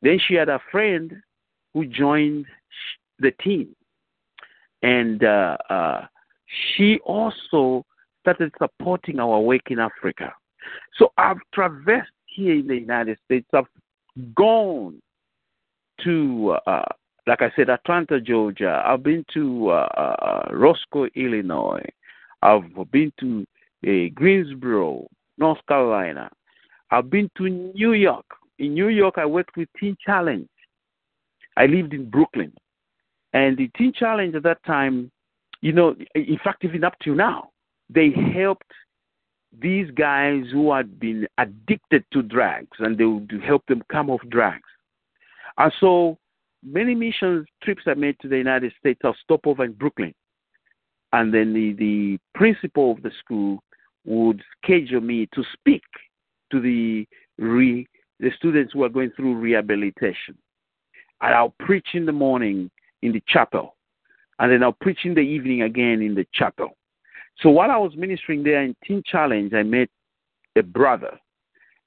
[0.00, 1.14] Then she had a friend
[1.74, 2.46] who joined
[3.18, 3.74] the team.
[4.82, 6.06] And uh, uh,
[6.74, 7.84] she also
[8.20, 10.34] started supporting our work in Africa.
[10.98, 13.46] So I've traversed here in the United States.
[13.52, 13.64] I've
[14.34, 15.00] gone
[16.04, 16.84] to, uh,
[17.26, 18.82] like I said, Atlanta, Georgia.
[18.84, 21.84] I've been to uh, uh, Roscoe, Illinois.
[22.42, 23.46] I've been to
[23.86, 25.06] uh, Greensboro,
[25.38, 26.30] North Carolina.
[26.90, 28.26] I've been to New York.
[28.58, 30.48] In New York, I worked with Teen Challenge.
[31.56, 32.52] I lived in Brooklyn.
[33.32, 35.10] And the Teen Challenge at that time,
[35.60, 37.50] you know, in fact, even up to now,
[37.88, 38.70] they helped
[39.60, 44.20] these guys who had been addicted to drugs and they would help them come off
[44.28, 44.68] drugs.
[45.58, 46.18] And so
[46.64, 50.14] many mission trips I made to the United States, I'll stop over in Brooklyn.
[51.12, 53.62] And then the, the principal of the school
[54.04, 55.82] would schedule me to speak
[56.50, 57.06] to the
[57.38, 57.86] re,
[58.18, 60.36] the students who are going through rehabilitation.
[61.20, 62.70] And I'll preach in the morning
[63.02, 63.76] in the chapel.
[64.38, 66.76] And then I'll preach in the evening again in the chapel.
[67.40, 69.88] So while I was ministering there in Teen Challenge, I met
[70.56, 71.18] a brother.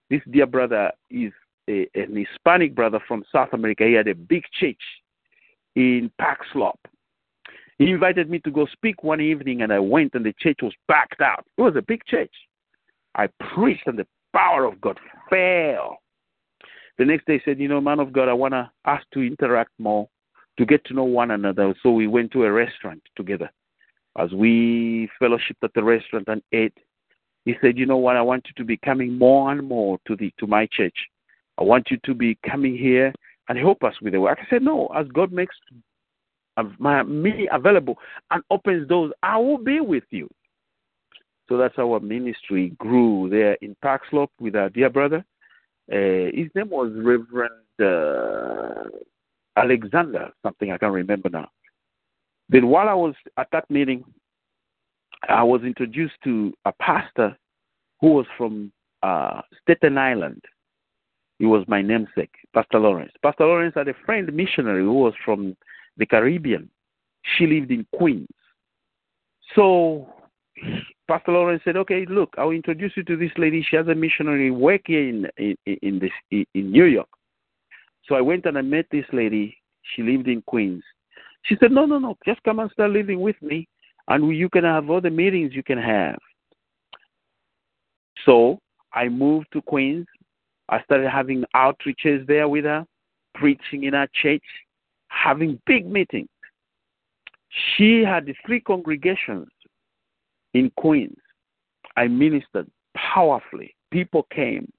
[0.10, 1.32] This dear brother is
[1.70, 3.86] a, an Hispanic brother from South America.
[3.86, 4.82] He had a big church
[5.76, 6.80] in Park Slope.
[7.78, 10.74] He invited me to go speak one evening, and I went, and the church was
[10.90, 11.46] packed out.
[11.58, 12.32] It was a big church.
[13.16, 14.98] I preached, and the power of God
[15.30, 15.98] fell.
[16.98, 19.22] The next day, he said, You know, man of God, I want to ask to
[19.22, 20.08] interact more,
[20.58, 21.74] to get to know one another.
[21.84, 23.52] So we went to a restaurant together.
[24.18, 26.78] As we fellowshiped at the restaurant and ate,
[27.44, 28.16] he said, "You know what?
[28.16, 30.98] I want you to be coming more and more to the to my church.
[31.58, 33.14] I want you to be coming here
[33.50, 34.88] and help us with the work." I said, "No.
[34.88, 35.56] As God makes
[36.80, 37.98] my, me available
[38.32, 40.30] and opens doors, I will be with you."
[41.48, 45.24] So that's how our ministry grew there in Park Slope with our dear brother.
[45.92, 48.90] Uh, his name was Reverend uh,
[49.56, 51.50] Alexander, something I can't remember now.
[52.50, 54.04] Then, while I was at that meeting,
[55.28, 57.36] I was introduced to a pastor
[58.02, 58.72] who was from
[59.04, 60.44] uh, Staten Island.
[61.40, 63.12] He was my namesake, Pastor Lawrence.
[63.22, 65.56] Pastor Lawrence had a friend missionary who was from
[65.98, 66.70] the Caribbean.
[67.38, 68.28] She lived in Queens.
[69.56, 70.08] So
[71.08, 73.64] Pastor Lawrence said, "Okay, look, I'll introduce you to this lady.
[73.64, 77.10] She has a missionary work here in in, in this in New York."
[78.06, 79.58] So I went and I met this lady.
[79.82, 80.84] She lived in Queens.
[81.46, 83.68] She said, No, no, no, just come and start living with me,
[84.08, 86.18] and you can have all the meetings you can have.
[88.26, 88.60] So
[88.94, 90.08] I moved to Queens.
[90.70, 92.86] I started having outreaches there with her,
[93.36, 94.44] preaching in her church,
[95.10, 96.30] having big meetings.
[97.78, 99.48] She had three congregations
[100.54, 101.18] in Queens.
[101.96, 103.76] I ministered powerfully.
[103.92, 104.72] People came.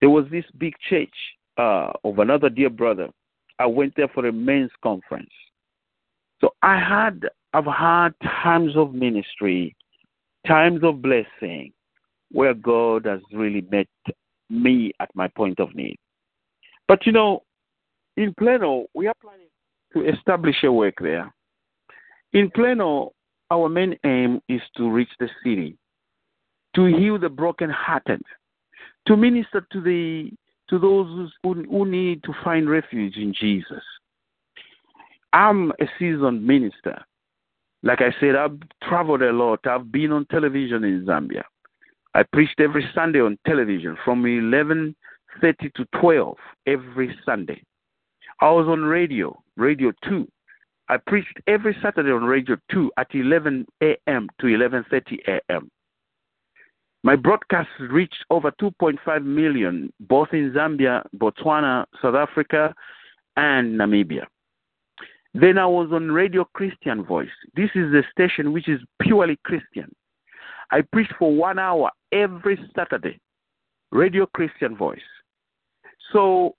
[0.00, 1.14] There was this big church
[1.56, 3.08] uh, of another dear brother.
[3.58, 5.30] I went there for a men's conference.
[6.42, 8.10] So I had I've had
[8.42, 9.76] times of ministry,
[10.46, 11.72] times of blessing,
[12.30, 13.88] where God has really met
[14.50, 15.98] me at my point of need.
[16.88, 17.42] But you know,
[18.16, 19.48] in Plano, we are planning
[19.92, 21.32] to establish a work there.
[22.32, 23.12] In Plano,
[23.50, 25.76] our main aim is to reach the city,
[26.74, 28.22] to heal the brokenhearted,
[29.06, 30.30] to minister to the
[30.70, 33.82] to those who, who need to find refuge in Jesus.
[35.32, 37.02] I'm a seasoned minister.
[37.82, 39.66] Like I said, I've traveled a lot.
[39.66, 41.42] I've been on television in Zambia.
[42.14, 44.94] I preached every Sunday on television from 11:30
[45.74, 47.62] to 12 every Sunday.
[48.40, 50.28] I was on radio, Radio 2.
[50.88, 54.28] I preached every Saturday on Radio 2 at 11 a.m.
[54.40, 55.70] to 11:30 a.m.
[57.02, 62.74] My broadcasts reached over 2.5 million, both in Zambia, Botswana, South Africa,
[63.36, 64.26] and Namibia.
[65.34, 67.30] Then I was on Radio Christian Voice.
[67.56, 69.90] This is a station which is purely Christian.
[70.70, 73.18] I preached for one hour every Saturday.
[73.90, 75.00] Radio Christian Voice.
[76.12, 76.54] So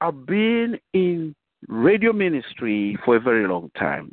[0.00, 1.34] I've been in
[1.68, 4.12] radio ministry for a very long time.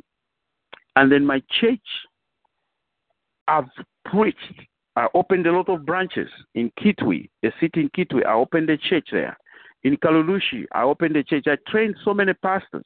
[0.96, 1.80] And then my church,
[3.46, 3.70] I've
[4.04, 8.26] preached I opened a lot of branches in Kitwe, a city in Kitwe.
[8.26, 9.38] I opened a church there.
[9.84, 11.44] In Kalulushi, I opened a church.
[11.46, 12.84] I trained so many pastors.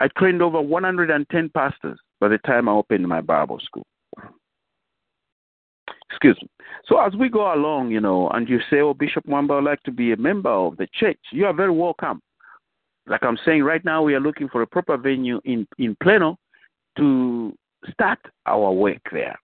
[0.00, 3.86] I trained over 110 pastors by the time I opened my Bible school.
[6.10, 6.48] Excuse me.
[6.86, 9.82] So as we go along, you know, and you say, "Oh, Bishop Mwamba would like
[9.82, 12.20] to be a member of the church," you are very welcome.
[13.06, 16.38] Like I'm saying right now, we are looking for a proper venue in in Plano
[16.96, 17.56] to
[17.90, 19.36] start our work there.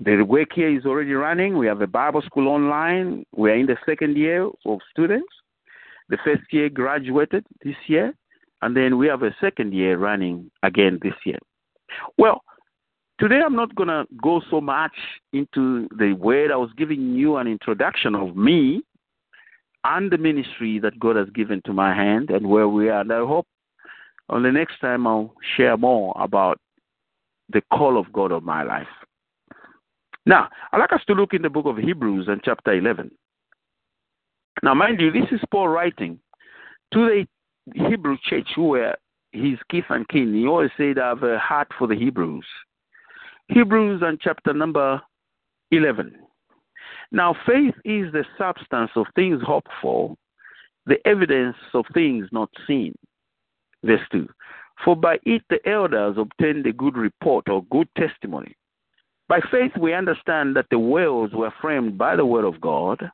[0.00, 1.56] The work here is already running.
[1.56, 3.24] We have a Bible school online.
[3.36, 5.32] We are in the second year of students.
[6.08, 8.14] The first year graduated this year,
[8.62, 11.38] and then we have a second year running again this year.
[12.18, 12.42] Well,
[13.18, 14.92] today I'm not going to go so much
[15.32, 16.50] into the word.
[16.50, 18.82] I was giving you an introduction of me
[19.84, 23.00] and the ministry that God has given to my hand and where we are.
[23.00, 23.46] And I hope
[24.28, 26.58] on the next time I'll share more about
[27.48, 28.86] the call of God on my life.
[30.26, 33.10] Now, I'd like us to look in the book of Hebrews and chapter 11.
[34.62, 36.20] Now, mind you, this is Paul writing
[36.92, 37.26] to the
[37.74, 38.96] Hebrew church who were
[39.32, 40.34] his kith and kin.
[40.34, 42.46] He always said, I have a heart for the Hebrews.
[43.48, 45.00] Hebrews and chapter number
[45.70, 46.14] 11.
[47.12, 50.16] Now, faith is the substance of things hoped for,
[50.86, 52.94] the evidence of things not seen.
[53.84, 54.28] Verse 2.
[54.84, 58.54] For by it the elders obtained a good report or good testimony.
[59.28, 63.10] By faith we understand that the worlds were framed by the word of God,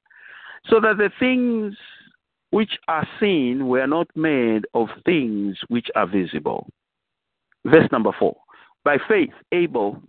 [0.67, 1.77] so that the things
[2.51, 6.69] which are seen were not made of things which are visible.
[7.65, 8.37] Verse number 4.
[8.85, 10.01] By faith Abel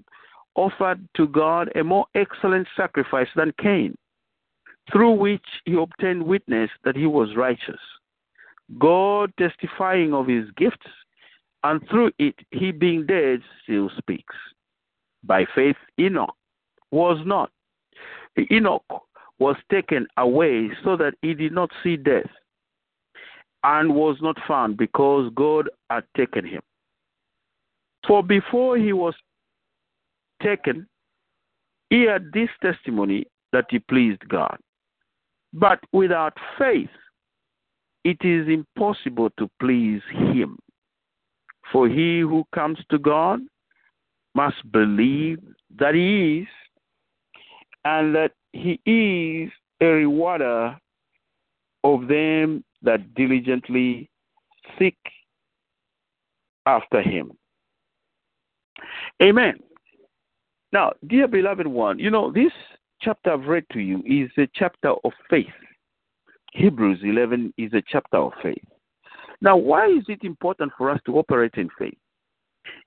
[0.55, 3.95] offered to God a more excellent sacrifice than Cain,
[4.91, 7.79] through which he obtained witness that he was righteous.
[8.79, 10.87] God testifying of his gifts,
[11.63, 14.35] and through it he being dead still speaks.
[15.23, 16.35] By faith Enoch
[16.91, 17.51] was not.
[18.51, 18.83] Enoch
[19.39, 22.29] was taken away so that he did not see death,
[23.63, 26.61] and was not found because God had taken him.
[28.07, 29.13] For before he was
[30.41, 30.87] taken,
[31.89, 34.57] he had this testimony that he pleased God.
[35.53, 36.89] But without faith,
[38.03, 40.57] it is impossible to please him.
[41.71, 43.41] For he who comes to God
[44.35, 45.39] must believe
[45.77, 46.47] that he is,
[47.87, 50.77] and that he is a rewarder
[51.85, 54.09] of them that diligently
[54.77, 54.97] seek
[56.65, 57.31] after him.
[59.23, 59.53] Amen.
[60.73, 62.51] Now, dear beloved one, you know, this
[63.01, 65.45] chapter I've read to you is a chapter of faith.
[66.51, 68.65] Hebrews 11 is a chapter of faith.
[69.39, 71.97] Now, why is it important for us to operate in faith?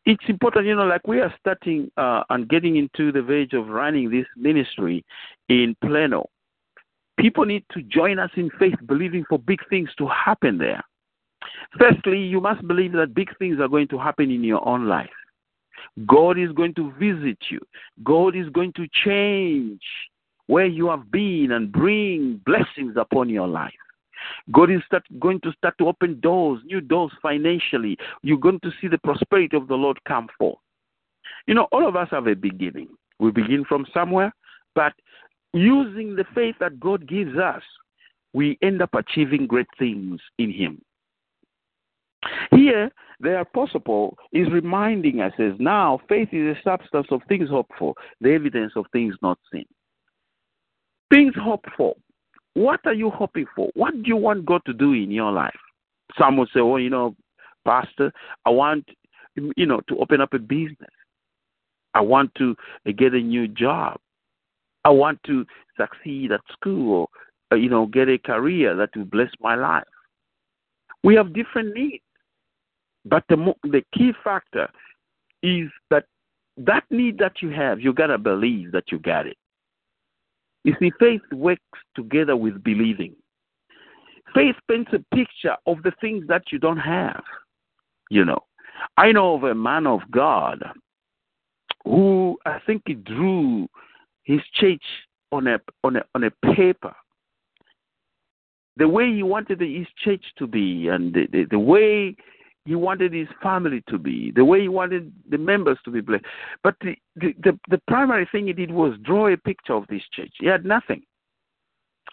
[0.06, 3.68] It's important, you know, like we are starting uh, and getting into the verge of
[3.68, 5.04] running this ministry
[5.48, 6.26] in Plano.
[7.18, 10.82] People need to join us in faith, believing for big things to happen there.
[11.78, 15.10] Firstly, you must believe that big things are going to happen in your own life.
[16.06, 17.60] God is going to visit you.
[18.04, 19.82] God is going to change
[20.46, 23.72] where you have been and bring blessings upon your life.
[24.52, 27.96] God is start, going to start to open doors, new doors financially.
[28.22, 30.58] You're going to see the prosperity of the Lord come forth.
[31.46, 32.88] You know, all of us have a beginning.
[33.18, 34.32] We begin from somewhere,
[34.74, 34.92] but
[35.52, 37.62] using the faith that God gives us,
[38.32, 40.80] we end up achieving great things in Him.
[42.50, 42.90] Here,
[43.20, 47.94] the apostle is reminding us, says, now faith is a substance of things hoped for,
[48.20, 49.66] the evidence of things not seen.
[51.12, 51.94] Things hoped for.
[52.54, 53.70] What are you hoping for?
[53.74, 55.58] What do you want God to do in your life?
[56.18, 57.14] Some will say, well, you know,
[57.64, 58.12] Pastor,
[58.44, 58.88] I want,
[59.34, 60.90] you know, to open up a business.
[61.94, 62.56] I want to
[62.96, 63.98] get a new job.
[64.84, 65.44] I want to
[65.76, 67.08] succeed at school or,
[67.52, 69.84] uh, you know, get a career that will bless my life.
[71.02, 72.02] We have different needs.
[73.04, 74.68] But the, the key factor
[75.42, 76.04] is that
[76.58, 79.38] that need that you have, you got to believe that you got it.
[80.64, 81.62] You see, faith works
[81.94, 83.14] together with believing.
[84.34, 87.22] Faith paints a picture of the things that you don't have.
[88.10, 88.40] You know,
[88.96, 90.62] I know of a man of God
[91.84, 93.68] who I think he drew
[94.24, 94.82] his church
[95.32, 96.94] on a on a on a paper.
[98.76, 102.16] The way he wanted his church to be, and the, the, the way
[102.64, 106.24] he wanted his family to be, the way he wanted the members to be blessed.
[106.62, 110.02] But the, the, the, the primary thing he did was draw a picture of this
[110.12, 110.32] church.
[110.38, 111.02] He had nothing.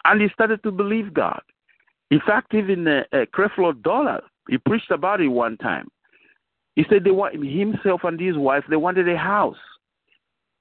[0.04, 1.42] And he started to believe God.
[2.10, 5.88] In fact, even uh, uh, Creflo Dollar, he preached about it one time.
[6.76, 9.56] He said they want himself and his wife, they wanted a house.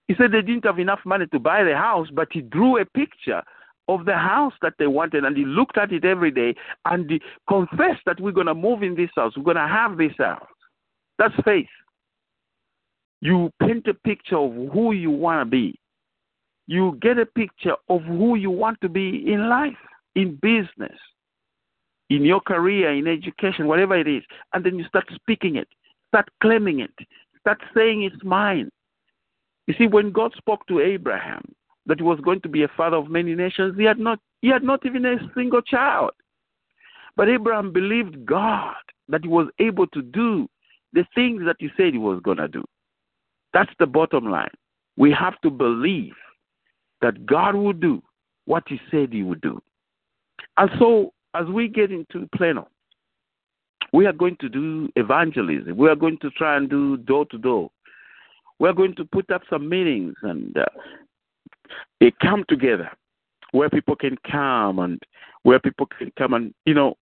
[0.07, 2.85] He said they didn't have enough money to buy the house, but he drew a
[2.85, 3.43] picture
[3.87, 7.21] of the house that they wanted and he looked at it every day and he
[7.47, 9.33] confessed that we're going to move in this house.
[9.35, 10.45] We're going to have this house.
[11.17, 11.67] That's faith.
[13.21, 15.79] You paint a picture of who you want to be.
[16.67, 19.77] You get a picture of who you want to be in life,
[20.15, 20.97] in business,
[22.09, 24.23] in your career, in education, whatever it is.
[24.53, 25.67] And then you start speaking it,
[26.09, 26.91] start claiming it,
[27.39, 28.69] start saying it's mine.
[29.65, 31.41] You see, when God spoke to Abraham
[31.87, 34.49] that he was going to be a father of many nations, he had not he
[34.49, 36.11] had not even a single child.
[37.15, 38.75] But Abraham believed God
[39.09, 40.47] that he was able to do
[40.93, 42.63] the things that he said he was going to do.
[43.53, 44.51] That's the bottom line.
[44.97, 46.13] We have to believe
[47.01, 48.01] that God will do
[48.45, 49.59] what he said he would do.
[50.57, 52.67] And so, as we get into Plano,
[53.93, 55.77] we are going to do evangelism.
[55.77, 57.69] We are going to try and do door to door.
[58.59, 60.65] We're going to put up some meetings and uh,
[61.99, 62.89] they come together
[63.51, 65.01] where people can come and
[65.43, 66.95] where people can come and, you know,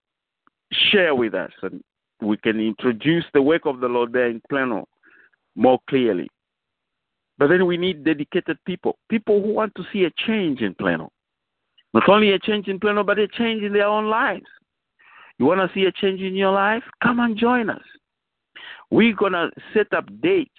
[0.72, 1.82] share with us and
[2.22, 4.88] we can introduce the work of the Lord there in Plano
[5.56, 6.30] more clearly.
[7.38, 11.12] But then we need dedicated people, people who want to see a change in Plano.
[11.94, 14.46] Not only a change in Plano, but a change in their own lives.
[15.38, 16.84] You want to see a change in your life?
[17.04, 17.84] Come and join us.
[18.90, 20.52] We're going to set up dates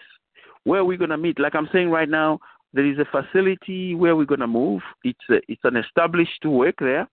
[0.64, 1.38] where we're going to meet.
[1.38, 2.40] Like I'm saying right now,
[2.72, 4.82] there is a facility where we're going to move.
[5.04, 7.08] It's, a, it's an established work there,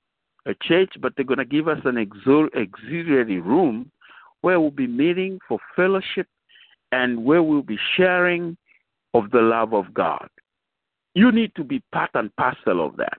[0.46, 3.92] a church, but they're going to give us an auxiliary room
[4.42, 6.28] where we'll be meeting for fellowship
[6.92, 8.58] and where we'll be sharing
[9.14, 10.28] of the love of God.
[11.16, 13.18] You need to be part and parcel of that.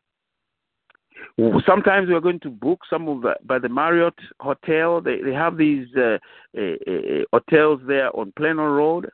[1.66, 5.00] Sometimes we're going to book some of the, by the Marriott Hotel.
[5.00, 6.18] They they have these uh,
[6.56, 9.08] uh, uh, hotels there on Plano Road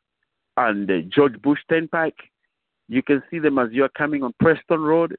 [0.56, 2.18] and uh, George Bush Turnpike.
[2.90, 5.16] You can see them as you're coming on Preston Road,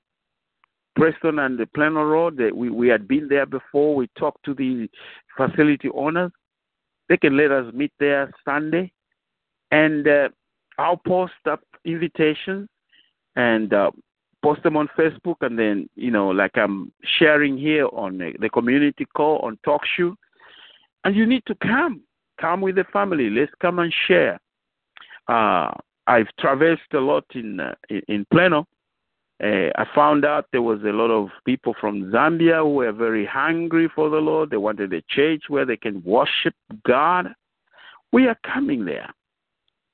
[0.98, 2.38] Preston and the Plano Road.
[2.54, 3.96] We we had been there before.
[3.96, 4.90] We talked to the
[5.38, 6.32] facility owners.
[7.08, 8.92] They can let us meet there Sunday,
[9.72, 10.30] and uh,
[10.78, 12.68] I'll post up invitations
[13.38, 13.92] and uh,
[14.44, 18.50] post them on Facebook, and then you know, like I'm sharing here on the, the
[18.50, 20.14] community call on TalkShoe,
[21.06, 22.02] and you need to come,
[22.40, 23.30] come with the family.
[23.30, 24.42] Let's come and share.
[25.30, 25.72] Uh,
[26.08, 27.76] I've traversed a lot in uh,
[28.08, 28.68] in Plano.
[29.44, 33.26] Uh, I found out there was a lot of people from Zambia who were very
[33.26, 34.52] hungry for the Lord.
[34.52, 36.54] They wanted a church where they can worship
[36.86, 37.34] God.
[38.12, 39.10] We are coming there.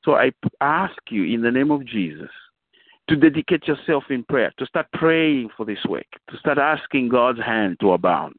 [0.03, 2.30] So I ask you in the name of Jesus
[3.10, 7.39] to dedicate yourself in prayer, to start praying for this work, to start asking God's
[7.39, 8.36] hand to abound.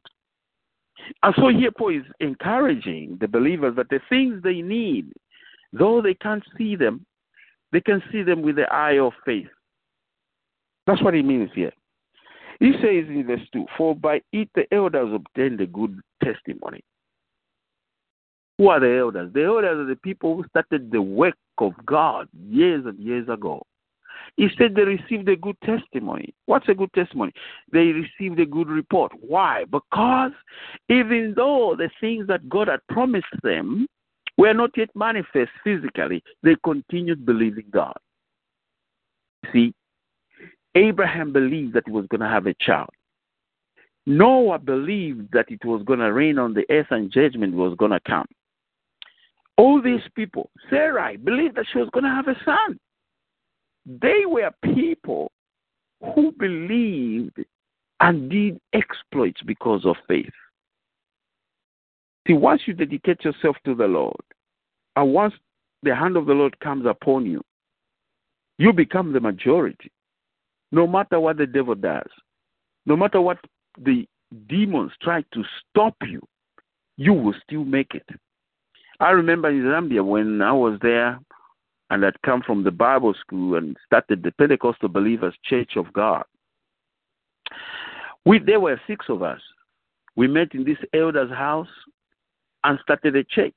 [1.23, 5.11] And so here Paul is encouraging the believers that the things they need,
[5.73, 7.05] though they can't see them,
[7.71, 9.47] they can see them with the eye of faith.
[10.87, 11.71] That's what he means here.
[12.59, 16.83] He says in verse 2 For by it the elders obtained a good testimony.
[18.57, 19.31] Who are the elders?
[19.33, 23.63] The elders are the people who started the work of God years and years ago.
[24.35, 26.33] He said they received a good testimony.
[26.45, 27.31] What's a good testimony?
[27.71, 29.13] They received a good report.
[29.21, 29.63] Why?
[29.65, 30.31] Because
[30.89, 33.87] even though the things that God had promised them
[34.39, 37.97] were not yet manifest physically, they continued believing God.
[39.43, 39.73] You See,
[40.75, 42.89] Abraham believed that he was going to have a child.
[44.05, 47.91] Noah believed that it was going to rain on the earth and judgment was going
[47.91, 48.27] to come.
[49.57, 52.79] All these people, Sarai believed that she was going to have a son.
[53.85, 55.31] They were people
[56.15, 57.43] who believed
[57.99, 60.31] and did exploits because of faith.
[62.27, 64.15] See, once you dedicate yourself to the Lord,
[64.95, 65.33] and once
[65.83, 67.41] the hand of the Lord comes upon you,
[68.57, 69.91] you become the majority.
[70.71, 72.09] No matter what the devil does,
[72.85, 73.37] no matter what
[73.77, 74.07] the
[74.47, 76.21] demons try to stop you,
[76.97, 78.07] you will still make it.
[78.99, 81.19] I remember in Zambia when I was there
[81.89, 86.23] and I'd come from the Bible school and started the Pentecostal Believers Church of God.
[88.25, 89.39] We there were six of us.
[90.15, 91.69] We met in this elder's house
[92.63, 93.55] and started a church.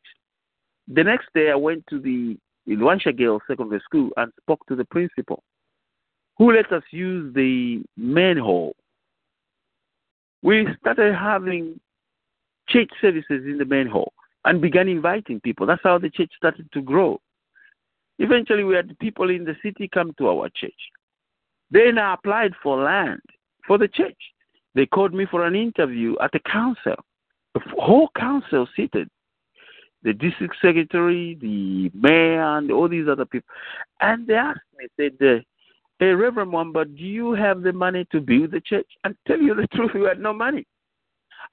[0.89, 2.37] The next day I went to the
[2.69, 5.43] Ilwansha Girls Secondary School and spoke to the principal,
[6.39, 8.75] who let us use the main hall.
[10.43, 11.81] We started having
[12.69, 14.13] church services in the main hall
[14.45, 15.67] and began inviting people.
[15.67, 17.21] That's how the church started to grow.
[18.19, 20.73] Eventually, we had people in the city come to our church.
[21.71, 23.21] Then I applied for land
[23.67, 24.19] for the church.
[24.75, 26.97] They called me for an interview at the council.
[27.55, 29.09] The whole council seated.
[30.03, 33.55] The district secretary, the mayor, and all these other people.
[34.01, 35.41] And they asked me, said, uh,
[35.99, 38.89] Hey, Reverend but do you have the money to build the church?
[39.05, 40.67] And tell you the truth, we had no money.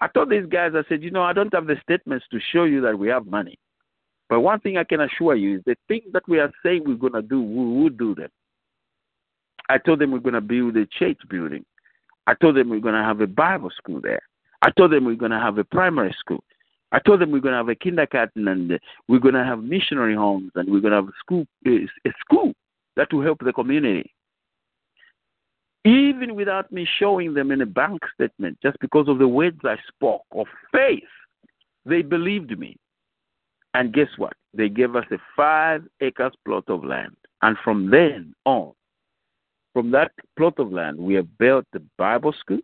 [0.02, 2.64] I told these guys, I said, you know, I don't have the statements to show
[2.64, 3.60] you that we have money.
[4.28, 6.96] But one thing I can assure you is the things that we are saying we're
[6.96, 8.30] going to do, we will do them.
[9.70, 11.66] I told them we're going to build a church building.
[12.26, 14.22] I told them we're going to have a Bible school there.
[14.62, 16.44] I told them we're going to have a primary school.
[16.92, 20.16] I told them we're going to have a kindergarten and we're going to have missionary
[20.16, 22.54] homes and we're going to have a school, a school
[22.96, 24.12] that will help the community.
[25.86, 29.78] Even without me showing them in a bank statement, just because of the words I
[29.88, 31.04] spoke of faith,
[31.86, 32.76] they believed me.
[33.74, 34.34] And guess what?
[34.54, 37.16] They gave us a five acres plot of land.
[37.42, 38.74] And from then on,
[39.74, 42.60] from that plot of land, we have built the Bible school,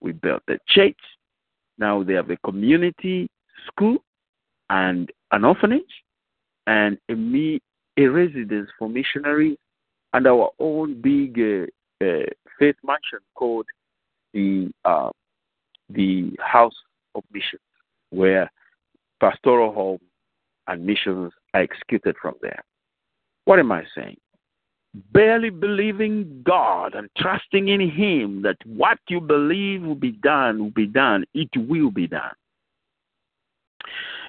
[0.00, 0.96] we built the church.
[1.78, 3.28] Now they have a community
[3.66, 3.98] school
[4.70, 5.82] and an orphanage
[6.66, 7.60] and a, me,
[7.96, 9.58] a residence for missionaries
[10.12, 12.26] and our own big uh, uh,
[12.58, 13.66] faith mansion called
[14.32, 15.10] the uh,
[15.90, 16.74] the House
[17.14, 17.60] of Missions,
[18.10, 18.50] where
[19.20, 20.00] pastoral home
[20.66, 22.62] and missions are executed from there.
[23.44, 24.16] What am I saying?
[25.12, 30.70] Barely believing God and trusting in Him that what you believe will be done will
[30.70, 31.24] be done.
[31.34, 32.32] It will be done.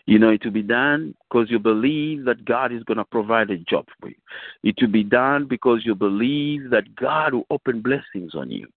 [0.06, 3.50] You know, it will be done because you believe that God is going to provide
[3.50, 4.16] a job for you.
[4.64, 8.68] It will be done because you believe that God will open blessings on you.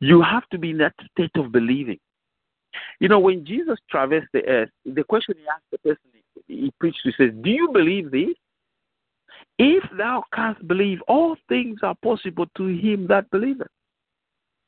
[0.00, 1.98] You have to be in that state of believing.
[2.98, 6.02] You know, when Jesus traversed the earth, the question he asked the person
[6.46, 8.34] he preached to says, Do you believe this?
[9.58, 13.68] If thou canst believe, all things are possible to him that believeth.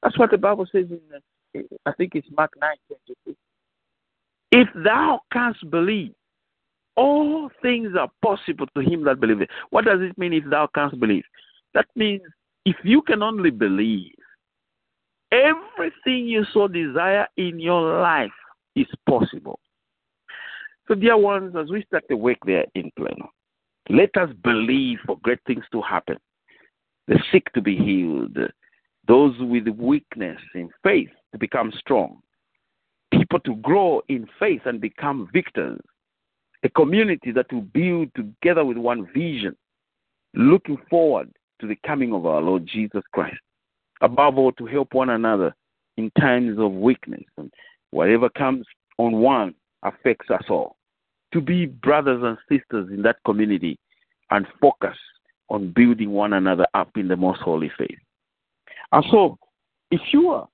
[0.03, 2.71] That's what the Bible says in, uh, I think it's Mark 9
[3.25, 3.39] 26.
[4.53, 6.13] If thou canst believe,
[6.97, 9.49] all things are possible to him that believeth.
[9.71, 11.25] What does it mean if thou canst believe?
[11.75, 12.23] That means
[12.65, 14.15] if you can only believe,
[15.33, 18.31] everything you so desire in your life
[18.77, 19.59] is possible.
[20.89, 23.31] So, dear ones, as we start to work there in Plano,
[23.89, 26.17] let us believe for great things to happen,
[27.07, 28.37] the sick to be healed,
[29.07, 32.21] those with weakness in faith to become strong,
[33.13, 35.81] people to grow in faith and become victors,
[36.65, 39.57] a community that will build together with one vision,
[40.35, 41.31] looking forward
[41.61, 43.39] to the coming of our Lord Jesus Christ.
[44.01, 45.55] Above all, to help one another
[45.97, 47.25] in times of weakness.
[47.39, 47.53] And
[47.91, 48.67] whatever comes
[48.99, 50.77] on one affects us all.
[51.37, 53.79] To be brothers and sisters in that community
[54.31, 54.97] and focus
[55.51, 57.99] on building one another up in the most holy faith.
[58.91, 59.37] And so,
[59.91, 60.49] if you are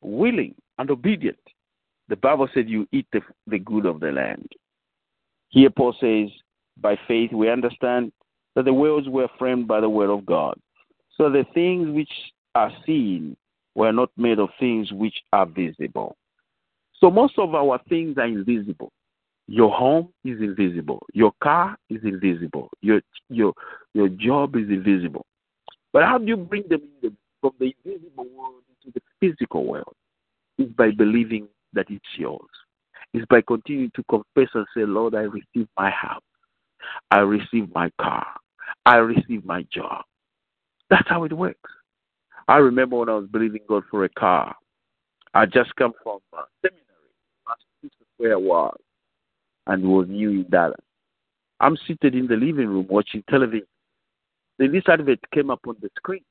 [0.00, 1.40] willing and obedient,
[2.06, 4.48] the Bible said you eat the, the good of the land.
[5.48, 6.28] Here, Paul says,
[6.80, 8.12] by faith we understand
[8.54, 10.56] that the worlds were framed by the word of God.
[11.16, 12.12] So the things which
[12.54, 13.36] are seen
[13.74, 16.16] were not made of things which are visible.
[17.00, 18.92] So most of our things are invisible.
[19.50, 21.04] Your home is invisible.
[21.14, 22.68] Your car is invisible.
[22.82, 23.54] Your your
[23.94, 25.24] your job is invisible.
[25.92, 29.94] But how do you bring them in from the invisible world into the physical world?
[30.58, 32.42] Is by believing that it's yours.
[33.14, 36.22] It's by continuing to confess and say, Lord, I receive my house.
[37.10, 38.26] I receive my car.
[38.84, 40.04] I receive my job.
[40.90, 41.70] That's how it works.
[42.48, 44.54] I remember when I was believing God for a car.
[45.32, 48.76] I just come from a seminary, where I was,
[49.68, 50.80] and was new in Dallas.
[51.60, 53.66] I'm seated in the living room watching television.
[54.58, 56.24] Then this advert came up on the screen.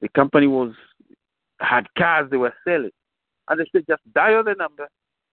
[0.00, 0.72] The company was
[1.60, 2.90] had cars they were selling.
[3.48, 4.88] And they said, just dial the number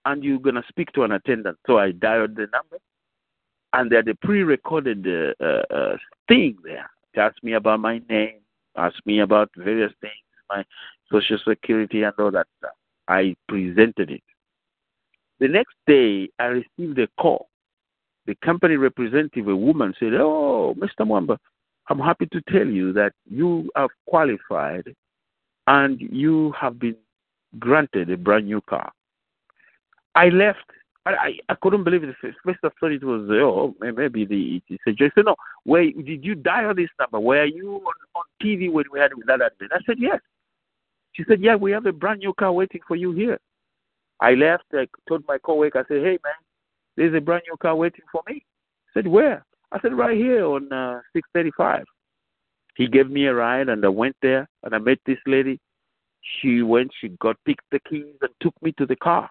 [0.06, 1.58] and you're going to speak to an attendant.
[1.68, 2.78] So I dialed the number
[3.74, 5.98] and they had a pre recorded uh, uh, uh,
[6.28, 6.90] thing there.
[7.14, 8.40] They asked me about my name,
[8.76, 10.14] asked me about various things,
[10.50, 10.64] my
[11.12, 12.74] social security and all that stuff.
[13.08, 14.24] I presented it.
[15.40, 17.50] The next day, I received a call.
[18.26, 21.06] The company representative, a woman, said, Oh, Mr.
[21.08, 21.38] Mwamba,
[21.90, 24.94] I'm happy to tell you that you have qualified
[25.68, 26.96] and you have been
[27.60, 28.92] granted a brand new car.
[30.16, 30.66] I left.
[31.06, 32.14] I, I, couldn't believe it.
[32.20, 35.14] First I thought it was, oh, maybe the it's a joke.
[35.16, 37.18] No, where did you dial this number?
[37.22, 39.72] Were you on, on TV when we had that advert?
[39.72, 40.20] I said, yes.
[41.14, 43.40] She said, yeah, we have a brand new car waiting for you here.
[44.20, 44.64] I left.
[44.74, 46.34] I told my coworker, I said, hey, man,
[46.96, 48.44] there's a brand new car waiting for me.
[48.90, 49.46] I said, where?
[49.72, 51.86] I said, right here on uh, 635.
[52.76, 55.60] He gave me a ride, and I went there, and I met this lady.
[56.40, 59.30] She went, she got picked the keys and took me to the car.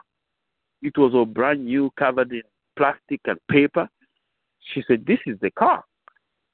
[0.83, 2.43] It was all brand new, covered in
[2.77, 3.89] plastic and paper.
[4.73, 5.85] She said, This is the car.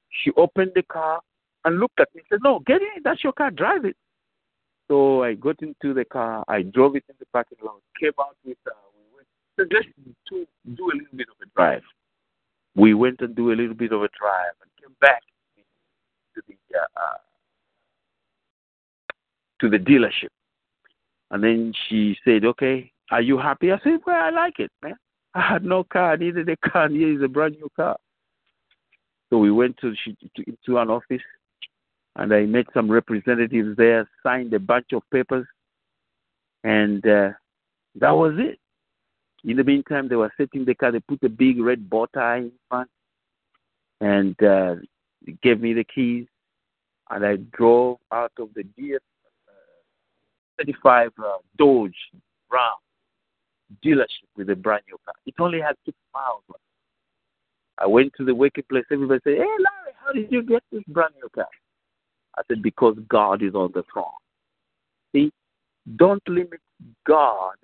[0.09, 1.19] She opened the car
[1.65, 3.01] and looked at me and said, No, get in.
[3.03, 3.51] That's your car.
[3.51, 3.97] Drive it.
[4.87, 6.43] So I got into the car.
[6.47, 7.81] I drove it in the parking lot.
[7.99, 9.27] Came out with, uh, we went
[9.57, 9.87] so just
[10.29, 11.83] to do a little bit of a drive.
[12.75, 15.21] We went and do a little bit of a drive and came back
[16.35, 17.17] to the uh, uh,
[19.61, 20.29] to the dealership.
[21.29, 24.95] And then she said, "Okay, are you happy?" I said, "Well, I like it, man.
[25.35, 26.13] I had no car.
[26.13, 26.85] I needed a car.
[26.85, 27.97] And here is a brand new car."
[29.29, 31.21] So we went to, she, to to an office,
[32.15, 35.47] and I met some representatives there, signed a bunch of papers,
[36.63, 37.29] and uh,
[37.95, 38.59] that was it.
[39.45, 40.91] In the meantime, they were setting the car.
[40.91, 42.89] They put a big red bow tie in front,
[43.99, 44.75] and uh,
[45.41, 46.27] gave me the keys,
[47.09, 49.01] and I drove out of the DS
[49.47, 51.95] uh, 35 uh, Dodge
[52.51, 52.61] Ram
[53.83, 55.15] dealership with a brand new car.
[55.25, 56.43] It only had six miles.
[57.79, 58.85] I went to the working place.
[58.91, 61.47] Everybody said, "Hey, Larry, how did you get this brand new car?"
[62.37, 64.19] I said, "Because God is on the throne."
[65.13, 65.31] See,
[65.95, 66.61] don't limit
[67.05, 67.55] God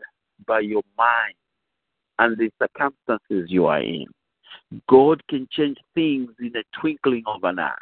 [0.45, 1.35] by your mind
[2.19, 4.07] and the circumstances you are in.
[4.87, 7.73] God can change things in a twinkling of an eye.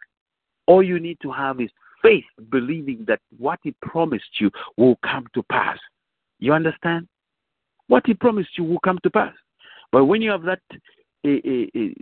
[0.67, 1.69] All you need to have is
[2.01, 5.77] faith, believing that what He promised you will come to pass.
[6.39, 7.07] You understand?
[7.87, 9.33] What He promised you will come to pass.
[9.91, 10.59] But when you have that,
[11.25, 11.93] a, a, a,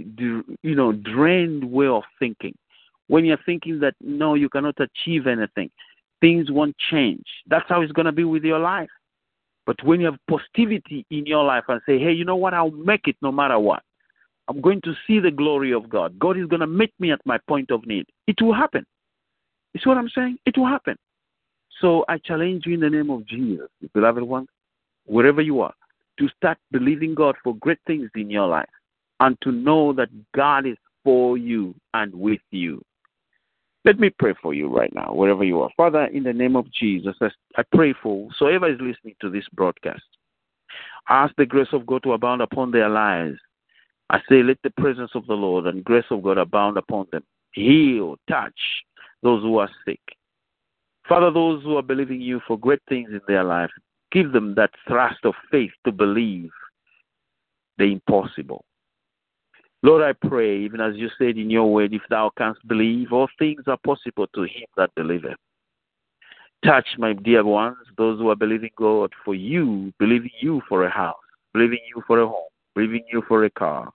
[0.61, 2.55] you know, drained way of thinking,
[3.07, 5.69] when you're thinking that no, you cannot achieve anything,
[6.21, 7.25] things won't change.
[7.47, 8.89] That's how it's going to be with your life.
[9.65, 12.53] But when you have positivity in your life and say, hey, you know what?
[12.53, 13.81] I'll make it no matter what.
[14.47, 16.19] I'm going to see the glory of God.
[16.19, 18.05] God is going to meet me at my point of need.
[18.27, 18.85] It will happen.
[19.73, 20.37] You see what I'm saying?
[20.45, 20.95] It will happen.
[21.81, 24.47] So I challenge you in the name of Jesus, beloved one,
[25.05, 25.73] wherever you are,
[26.19, 28.69] to start believing God for great things in your life
[29.19, 32.81] and to know that God is for you and with you.
[33.85, 35.69] Let me pray for you right now, wherever you are.
[35.77, 37.15] Father, in the name of Jesus,
[37.55, 40.01] I pray for whoever is listening to this broadcast.
[41.07, 43.37] Ask the grace of God to abound upon their lives.
[44.09, 47.23] I say, let the presence of the Lord and grace of God abound upon them.
[47.51, 48.59] Heal, touch
[49.21, 50.01] those who are sick.
[51.07, 53.69] Father, those who are believing you for great things in their life,
[54.11, 56.49] give them that thrust of faith to believe
[57.77, 58.65] the impossible.
[59.85, 63.27] Lord, I pray, even as you said in your word, if thou canst believe, all
[63.37, 65.37] things are possible to him that believeth.
[66.65, 70.89] Touch, my dear ones, those who are believing God for you, believing you for a
[70.89, 71.13] house,
[71.53, 73.91] believing you for a home, believing you for a car,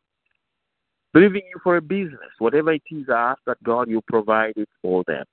[1.12, 4.68] believing you for a business, whatever it is, I ask that God, you provide it
[4.80, 5.24] for them.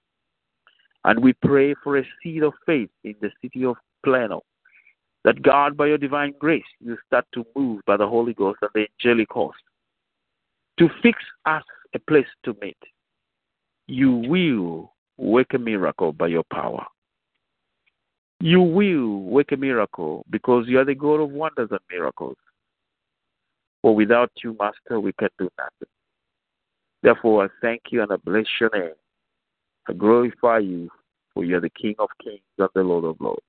[1.04, 4.42] And we pray for a seed of faith in the city of Plano,
[5.24, 8.72] that God, by your divine grace, you start to move by the Holy Ghost and
[8.74, 9.58] the angelic host
[10.80, 11.64] to fix us
[11.94, 12.78] a place to meet.
[13.88, 16.86] You will work a miracle by your power.
[18.40, 22.36] You will work a miracle because you are the God of wonders and miracles.
[23.82, 25.88] For without you, Master, we can do nothing.
[27.02, 28.94] Therefore, I thank you and I bless your name.
[29.88, 30.90] I glorify you,
[31.34, 33.42] for you are the King of kings and the Lord of lords.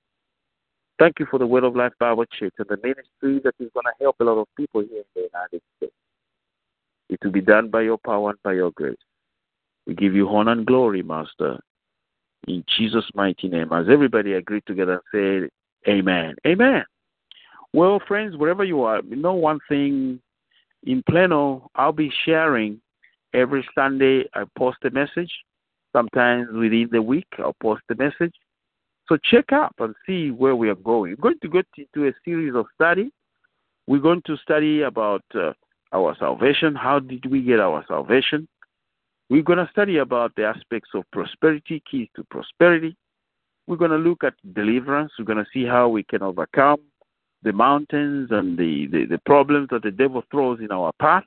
[0.99, 3.85] Thank you for the Word of Life Bible Church and the ministry that is going
[3.85, 5.95] to help a lot of people here in the United States.
[7.09, 8.97] It will be done by your power and by your grace.
[9.87, 11.59] We give you honor and glory, Master.
[12.47, 13.73] In Jesus' mighty name.
[13.73, 15.51] As everybody agreed together and
[15.87, 16.35] say, Amen.
[16.47, 16.85] Amen.
[17.73, 20.21] Well, friends, wherever you are, you know one thing
[20.85, 22.81] in Plano, I'll be sharing
[23.35, 24.25] every Sunday.
[24.35, 25.31] I post a message.
[25.95, 28.35] Sometimes within the week, I'll post a message.
[29.09, 31.13] So check up and see where we are going.
[31.13, 33.11] We're going to get into a series of study.
[33.87, 35.53] We're going to study about uh,
[35.93, 36.75] our salvation.
[36.75, 38.49] How did we get our salvation?
[39.31, 42.97] We're going to study about the aspects of prosperity, keys to prosperity.
[43.67, 45.13] We're going to look at deliverance.
[45.19, 46.81] We're going to see how we can overcome
[47.43, 51.25] the mountains and the, the, the problems that the devil throws in our path.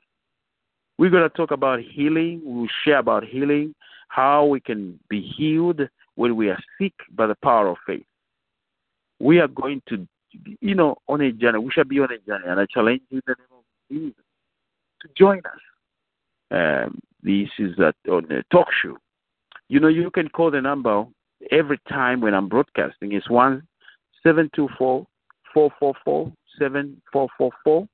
[0.98, 2.42] We're going to talk about healing.
[2.44, 3.74] We'll share about healing,
[4.08, 5.80] how we can be healed
[6.16, 8.04] when we are sick by the power of faith.
[9.20, 10.06] We are going to,
[10.60, 11.60] you know, on a journey.
[11.60, 14.24] We shall be on a journey, and I challenge you in the name of Jesus
[15.02, 15.60] to join us.
[16.50, 18.96] Um, this is at, on a talk show.
[19.68, 21.04] You know, you can call the number
[21.50, 23.12] every time when I'm broadcasting.
[23.12, 23.66] It's one
[24.22, 25.06] seven two four
[25.54, 27.88] four four four seven four four four,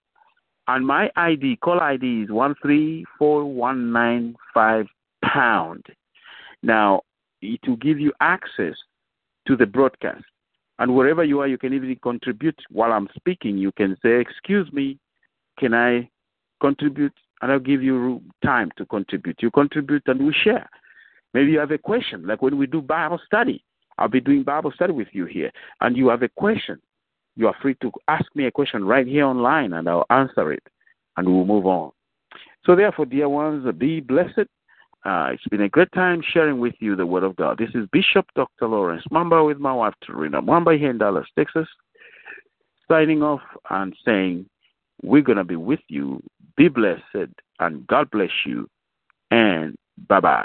[0.67, 4.87] and my ID call ID is one three four one nine five
[5.25, 5.87] pound.
[6.63, 7.03] Now,
[7.41, 8.75] it will give you access
[9.47, 10.25] to the broadcast.
[10.81, 13.59] And wherever you are, you can even contribute while I'm speaking.
[13.59, 14.99] You can say, Excuse me,
[15.59, 16.09] can I
[16.61, 19.43] contribute, and I'll give you time to contribute.
[19.43, 20.69] You contribute, and we share.
[21.35, 23.65] Maybe you have a question, like when we do Bible study.
[23.99, 25.51] I'll be doing Bible study with you here,
[25.81, 26.81] and you have a question.
[27.37, 30.63] You are free to ask me a question right here online, and I'll answer it,
[31.17, 31.93] and we'll move on.
[32.65, 34.49] So, therefore, dear ones, be blessed.
[35.05, 37.59] Uh, it's been a great time sharing with you the Word of God.
[37.59, 38.67] This is Bishop Dr.
[38.67, 41.69] Lawrence Mamba with my wife, Tarina Mamba, here in Dallas, Texas,
[42.89, 43.41] signing off
[43.71, 44.47] and saying,
[45.03, 46.23] We're going to be with you.
[46.59, 47.31] Be blessed,
[47.61, 48.69] and God bless you,
[49.31, 49.77] and
[50.09, 50.45] bye bye.